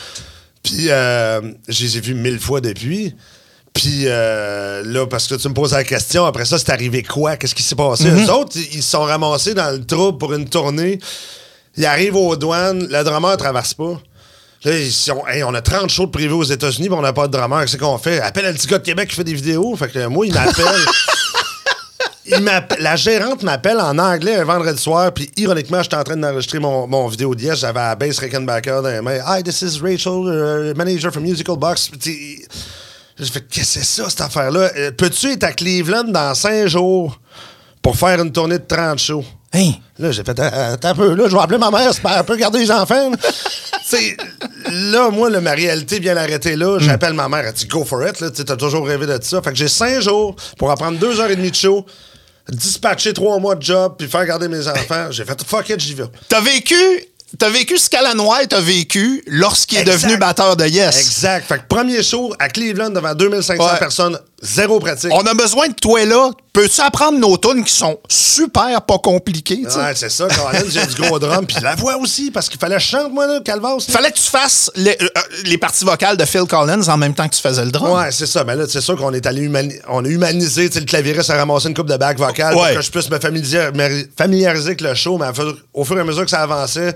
[0.63, 3.13] Puis euh, je les ai vus mille fois depuis.
[3.73, 7.35] Puis euh, là, parce que tu me poses la question, après ça, c'est arrivé quoi?
[7.35, 8.05] Qu'est-ce qui s'est passé?
[8.05, 8.25] Mm-hmm.
[8.25, 10.97] Eux autres, ils se sont ramassés dans le trouble pour une tournée.
[11.77, 13.99] Ils arrivent aux douanes, le drummer traverse pas.
[14.63, 14.71] Là,
[15.27, 17.61] Hey, on a 30 shows de privé aux États-Unis, puis on n'a pas de drummer.
[17.61, 18.19] Qu'est-ce qu'on fait?
[18.19, 19.75] Appelle le petit gars de Québec qui fait des vidéos.
[19.75, 20.65] Fait que moi, il m'appelle.
[22.27, 22.43] Il
[22.79, 26.87] la gérante m'appelle en anglais un vendredi soir, puis ironiquement, j'étais en train d'enregistrer mon,
[26.87, 29.19] mon vidéo d'hier, j'avais la bass Rickenbacker dans les mains.
[29.27, 31.91] Hi, this is Rachel, uh, manager from Musical Box.
[32.03, 34.71] J'ai fait, qu'est-ce que c'est ça, cette affaire-là?
[34.75, 37.19] Euh, Peux-tu être à Cleveland dans cinq jours?
[37.85, 39.23] Pour faire une tournée de 30 shows?
[39.53, 39.73] Hein?
[39.99, 42.17] Là, j'ai fait, euh, attends un peu, là, je vais appeler ma mère, c'est pas
[42.17, 43.11] un peu garder les enfants.
[44.71, 45.09] là.
[45.11, 46.79] Moi, là, ma réalité vient l'arrêter là.
[46.79, 49.39] J'appelle ma mère, elle dit, go for it, tu toujours rêvé de ça.
[49.43, 51.85] Fait que j'ai cinq jours pour apprendre deux heures et demie de show,
[52.49, 55.11] dispatcher trois mois de job, puis faire garder mes enfants.
[55.11, 56.05] J'ai fait, fuck it, j'y vais.
[56.27, 56.75] T'as vécu...
[57.37, 58.13] T'as vécu ce qu'Alan
[58.47, 60.97] t'as vécu lorsqu'il est devenu batteur de Yes.
[60.97, 61.45] Exact.
[61.45, 63.79] Fait que premier show à Cleveland devant 2500 Ouais.
[63.79, 65.11] personnes, zéro pratique.
[65.13, 66.29] On a besoin de toi là.
[66.53, 69.77] Peux-tu apprendre nos tunes qui sont super pas compliquées, tu sais?
[69.77, 72.77] Ouais, c'est ça, Colin, j'ai du gros drum, puis la voix aussi, parce qu'il fallait
[72.77, 73.75] que je chante, moi, là, Calvas.
[73.75, 73.93] là.
[73.93, 75.07] Fallait que tu fasses les, euh,
[75.43, 77.91] les parties vocales de Phil Collins en même temps que tu faisais le drum.
[77.91, 78.45] Ouais, c'est ça.
[78.45, 80.67] Mais là, c'est sûr qu'on est allé humani- on a humanisé.
[80.69, 82.67] Tu sais, le clavieriste a ramassé une coupe de back vocale Ouais.
[82.69, 85.17] pour que je puisse me familiariser, me familiariser avec le show.
[85.17, 85.27] Mais
[85.73, 86.95] au fur et à mesure que ça avançait,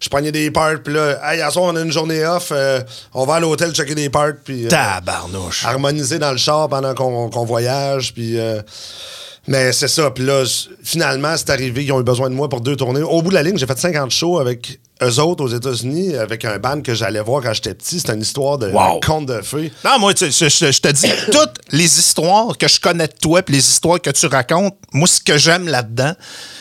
[0.00, 0.82] je prenais des parts.
[0.82, 2.48] Puis là, hey, à soir, on a une journée off.
[2.52, 2.80] euh,
[3.14, 4.32] on va à l'hôtel checker des parts.
[4.44, 5.64] Puis euh, Tabarnouche.
[5.64, 8.12] harmoniser dans le char pendant qu'on voyage.
[8.14, 8.38] Puis.
[8.38, 8.60] euh,
[9.46, 10.10] mais c'est ça.
[10.10, 10.44] Puis là,
[10.84, 11.82] finalement, c'est arrivé.
[11.84, 13.02] Ils ont eu besoin de moi pour deux tournées.
[13.02, 16.44] Au bout de la ligne, j'ai fait 50 shows avec eux autres aux États-Unis, avec
[16.44, 17.98] un band que j'allais voir quand j'étais petit.
[18.00, 19.00] C'était une histoire de Wow.
[19.00, 19.72] conte de fées.
[19.82, 23.14] Non, moi, tu- je, je- je te dis, toutes les histoires que je connais de
[23.20, 26.12] toi puis les histoires que tu racontes, moi, ce que j'aime là-dedans,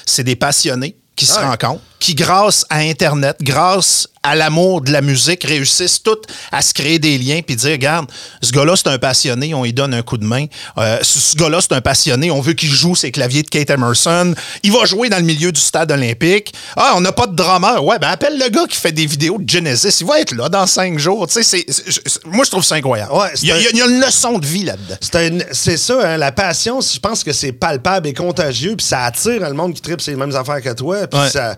[0.06, 1.45] c'est des passionnés qui se Ouais.
[1.45, 6.74] rencontrent, qui, grâce à Internet, grâce à l'amour de la musique, réussissent toutes à se
[6.74, 8.09] créer des liens puis dire, regarde,
[8.41, 10.45] ce gars-là, c'est un passionné, on lui donne un coup de main.
[10.78, 14.34] Euh, ce gars-là, c'est un passionné, on veut qu'il joue ses claviers de Kate Emerson.
[14.63, 16.53] Il va jouer dans le milieu du stade olympique.
[16.76, 17.84] Ah, on n'a pas de drummer.
[17.84, 19.97] Ouais, ben appelle le gars qui fait des vidéos de Genesis.
[20.01, 21.26] Il va être là dans cinq jours.
[21.28, 23.13] Tu sais, c'est- moi, je trouve ça incroyable.
[23.13, 24.95] Ouais, il, y a, un- il y a une leçon de vie là-dedans.
[24.99, 28.86] C'est un- c'est ça, hein, la passion, je pense que c'est palpable et contagieux, puis
[28.86, 31.30] ça attire le monde qui tripe ces mêmes affaires que toi, puis Ouais.
[31.30, 31.55] ça...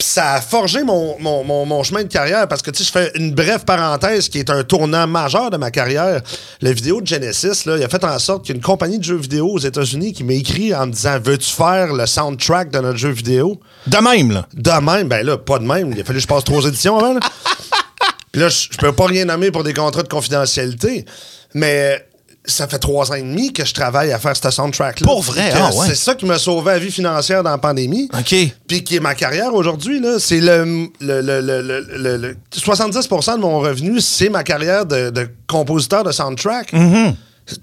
[0.00, 2.90] ça a forgé mon, mon, mon- mon chemin de carrière parce que, tu sais, je
[2.92, 6.20] fais une brève parenthèse qui est un tournant majeur de ma carrière.
[6.60, 8.98] La vidéo de Genesis, là, il a fait en sorte qu'il y a une compagnie
[8.98, 12.70] de jeux vidéo aux États-Unis qui m'a écrit en me disant Veux-tu faire le soundtrack
[12.70, 13.60] de notre jeu vidéo?
[13.88, 14.46] De même, là.
[14.54, 15.92] De même, ben là, pas de même.
[15.92, 17.14] Il a fallu que je passe trois éditions avant.
[17.14, 17.20] là.
[18.32, 21.06] Puis là, je je peux pas rien nommer pour des contrats de confidentialité,
[21.54, 22.06] mais
[22.50, 25.06] ça fait trois ans et demi que je travaille à faire ce soundtrack-là.
[25.06, 25.50] Pour vrai?
[25.54, 25.86] Ah ouais.
[25.88, 28.08] C'est ça qui m'a sauvé la vie financière dans la pandémie.
[28.18, 28.34] OK.
[28.66, 30.18] Puis qui est ma carrière aujourd'hui, là.
[30.18, 34.86] C'est le, le, le, le, le- le- le- 70% de mon revenu, c'est ma carrière
[34.86, 36.72] de, de compositeur de soundtrack.
[36.72, 37.14] Mm-hmm.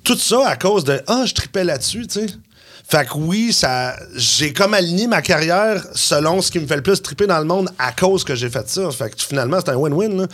[0.04, 2.26] Tout ça à cause de Ah, je tripais là-dessus, tu sais.
[2.88, 6.84] Fait que oui, ça, j'ai comme aligné ma carrière selon ce qui me fait le
[6.84, 8.90] plus triper dans le monde à cause que j'ai fait ça.
[8.92, 10.28] Fait que finalement, c'est un win-win.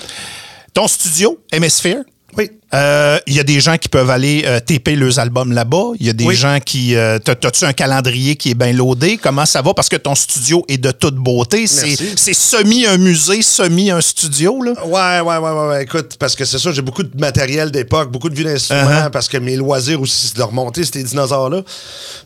[0.74, 2.04] Ton studio, Hemisphere,
[2.38, 2.50] Oui.
[2.74, 5.92] Euh, Il y a des gens qui peuvent aller euh, taper leurs albums là-bas.
[6.00, 6.36] Il y a des Oui.
[6.36, 6.96] gens qui...
[6.96, 9.18] euh, t'as- T'as-tu un calendrier qui est bien loadé?
[9.18, 9.74] Comment ça va?
[9.74, 11.68] Parce que ton studio est de toute beauté.
[11.68, 14.62] C'est semi un musée, semi un studio.
[14.64, 14.72] Là.
[14.86, 15.84] Ouais, ouais, ouais, ouais, ouais.
[15.84, 19.10] Écoute, parce que c'est ça, j'ai beaucoup de matériel d'époque, beaucoup de vieux d'instruments, Uh-huh.
[19.10, 21.62] parce que mes loisirs aussi, c'est de remonter ces dinosaures-là.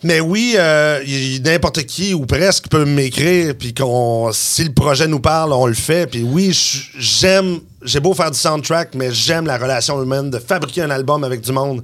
[0.03, 1.01] Mais oui, euh,
[1.43, 3.73] n'importe qui ou presque peut m'écrire, puis
[4.33, 6.07] si le projet nous parle, on le fait.
[6.07, 6.51] Puis oui,
[6.99, 11.23] j'aime, j'ai beau faire du soundtrack, mais j'aime la relation humaine, de fabriquer un album
[11.23, 11.83] avec du monde,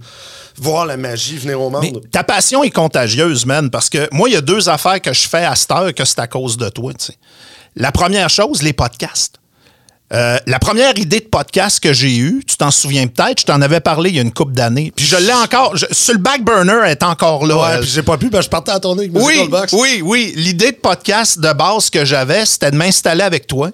[0.58, 1.82] voir la magie venir au monde.
[1.82, 5.14] Mais ta passion est contagieuse, man, parce que moi, il y a deux affaires que
[5.14, 6.93] je fais à cette heure que c'est à cause de toi.
[6.93, 7.16] tu sais.
[7.76, 9.36] La première chose, les podcasts.
[10.14, 13.62] Euh, la première idée de podcast que j'ai eue, tu t'en souviens peut-être, je t'en
[13.62, 14.91] avais parlé il y a une couple d'années.
[14.93, 15.78] Puis je l'ai encore.
[15.78, 17.56] je- sur le back burner, elle est encore là.
[17.56, 17.80] Ouais, elle.
[17.80, 19.72] puis j'ai pas pu, ben, je partais à tourner avec Oui, Box.
[19.72, 20.34] oui, oui.
[20.36, 23.70] L'idée de podcast de base que j'avais, c'était de m'installer avec toi.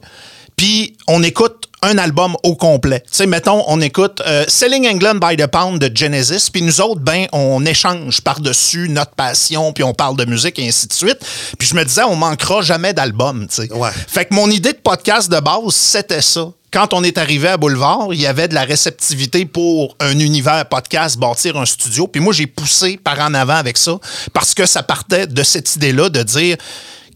[0.56, 3.02] Puis on écoute un album au complet.
[3.02, 6.82] Tu sais, mettons, on écoute euh, Selling England by the Pound de Genesis, puis nous
[6.82, 10.94] autres, ben, on échange par-dessus notre passion, puis on parle de musique et ainsi de
[10.94, 11.20] suite.
[11.58, 13.74] Puis je me disais, on manquera jamais d'album, tu sais.
[13.74, 13.92] Ouais.
[14.08, 16.50] Fait que mon idée de podcast de base, c'était ça.
[16.72, 20.66] Quand on est arrivé à Boulevard, il y avait de la réceptivité pour un univers
[20.68, 22.08] podcast, bâtir un studio.
[22.08, 23.98] Puis moi, j'ai poussé par en avant avec ça
[24.34, 26.58] parce que ça partait de cette idée-là de dire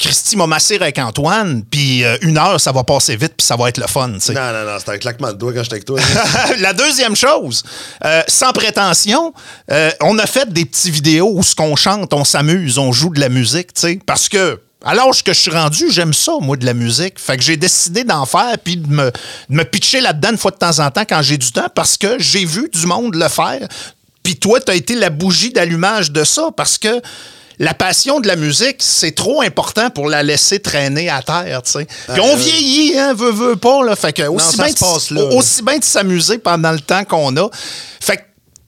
[0.02, 3.56] Christy m'a massé avec Antoine, puis euh, une heure, ça va passer vite, puis ça
[3.56, 4.12] va être le fun.
[4.14, 4.34] tu sais.
[4.34, 6.00] Non, non, non, c'était un claquement de doigts quand j'étais avec toi.
[6.60, 7.64] la deuxième chose,
[8.04, 9.32] euh, sans prétention,
[9.70, 13.12] euh, on a fait des petits vidéos où ce qu'on chante, on s'amuse, on joue
[13.12, 16.32] de la musique, tu sais, parce que à l'âge que je suis rendu, j'aime ça,
[16.42, 17.20] moi, de la musique.
[17.20, 20.50] Fait que j'ai décidé d'en faire puis de me, de me pitcher là-dedans une fois
[20.50, 23.28] de temps en temps quand j'ai du temps parce que j'ai vu du monde le
[23.28, 23.68] faire.
[24.24, 27.00] Puis toi, tu as été la bougie d'allumage de ça parce que
[27.62, 31.72] la passion de la musique, c'est trop important pour la laisser traîner à terre, tu
[31.72, 31.86] sais.
[32.12, 33.96] Puis on Euh, vieillit, hein, veut, veut pas, là.
[33.96, 35.24] Fait que aussi bien de- là.
[35.36, 37.48] aussi bien de s'amuser pendant le temps qu'on a.
[38.00, 38.22] Fait que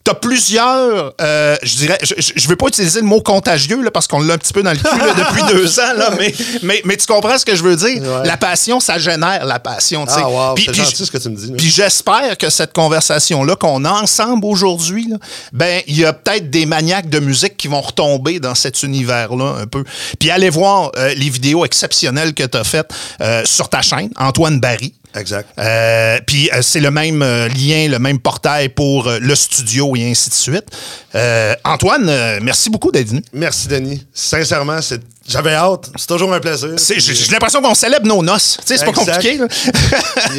[0.06, 4.06] T'as plusieurs, euh, je dirais, je, je- veux pas utiliser le mot contagieux là, parce
[4.08, 6.82] qu'on l'a un petit peu dans le cul là, depuis deux ans, là, mais, mais,
[6.84, 8.01] mais tu comprends ce que je veux dire?
[8.01, 8.26] Ouais.
[8.28, 10.06] La passion, ça génère la passion.
[10.10, 11.51] Ah, wow, Puis- gentil ce que tu me dis.
[11.54, 15.18] Puis j'espère que cette conversation-là qu'on a ensemble aujourd'hui, là,
[15.54, 19.56] ben il y a peut-être des maniaques de musique qui vont retomber dans cet univers-là
[19.62, 19.86] un peu.
[20.20, 22.91] Puis allez voir euh, les vidéos exceptionnelles que tu as faites
[23.22, 24.93] euh, sur ta chaîne, Antoine Barry.
[25.16, 25.49] Exact.
[25.59, 30.09] Euh, puis euh, c'est le même euh, lien, le même portail pour le studio et
[30.09, 30.66] ainsi de suite.
[31.64, 33.22] Antoine, merci beaucoup d'être venu.
[33.34, 34.05] Merci, Denis.
[34.14, 35.01] Sincèrement, c'est...
[35.28, 35.89] j'avais hâte.
[35.95, 36.69] C'est toujours un plaisir.
[36.78, 38.57] J'ai l'impression qu'on célèbre nos noces.
[38.59, 39.39] Tu sais, c'est pas compliqué.
[39.47, 39.71] Puis,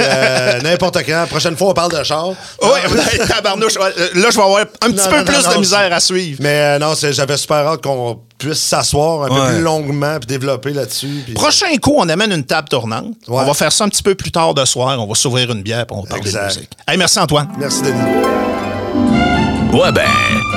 [0.01, 1.13] euh, N'importe quand.
[1.21, 2.29] La prochaine fois, on parle de char.
[2.29, 2.37] ouais,
[3.29, 3.77] tabarnouche.
[3.77, 6.01] Euh, Là, je vais avoir un petit Non, peu non, plus non, de misère à
[6.01, 6.39] suivre.
[6.43, 9.41] Mais euh, non, j'avais super hâte qu'on puisse s'asseoir un Ouais.
[9.49, 11.23] peu plus longuement puis développer là-dessus.
[11.25, 13.15] puis- Prochain coup, on amène une table tournante.
[13.29, 13.41] Ouais.
[13.41, 14.99] On va faire ça un petit peu plus tard de soir.
[15.01, 16.71] On va s'ouvrir une bière et on va parler de musique.
[16.87, 17.49] Hey, merci Antoine.
[17.59, 18.54] Merci, Denis.
[19.75, 20.03] Ouais ben,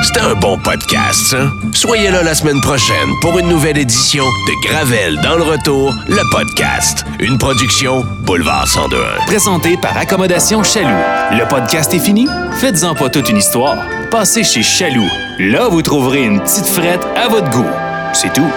[0.04, 1.52] c'était un bon podcast, ça.
[1.74, 6.22] Soyez là la semaine prochaine pour une nouvelle édition de Gravel dans le retour, le
[6.32, 7.04] podcast.
[7.20, 9.26] Une production Boulevard 1021.
[9.26, 11.02] Présenté par Accommodation Chaloux.
[11.32, 12.28] Le podcast est fini?
[12.60, 13.78] Faites-en pas toute une histoire.
[14.12, 15.10] Passez chez Chaloux.
[15.40, 17.66] Là, vous trouverez une petite frette à votre goût.
[18.14, 18.52] C'est tout.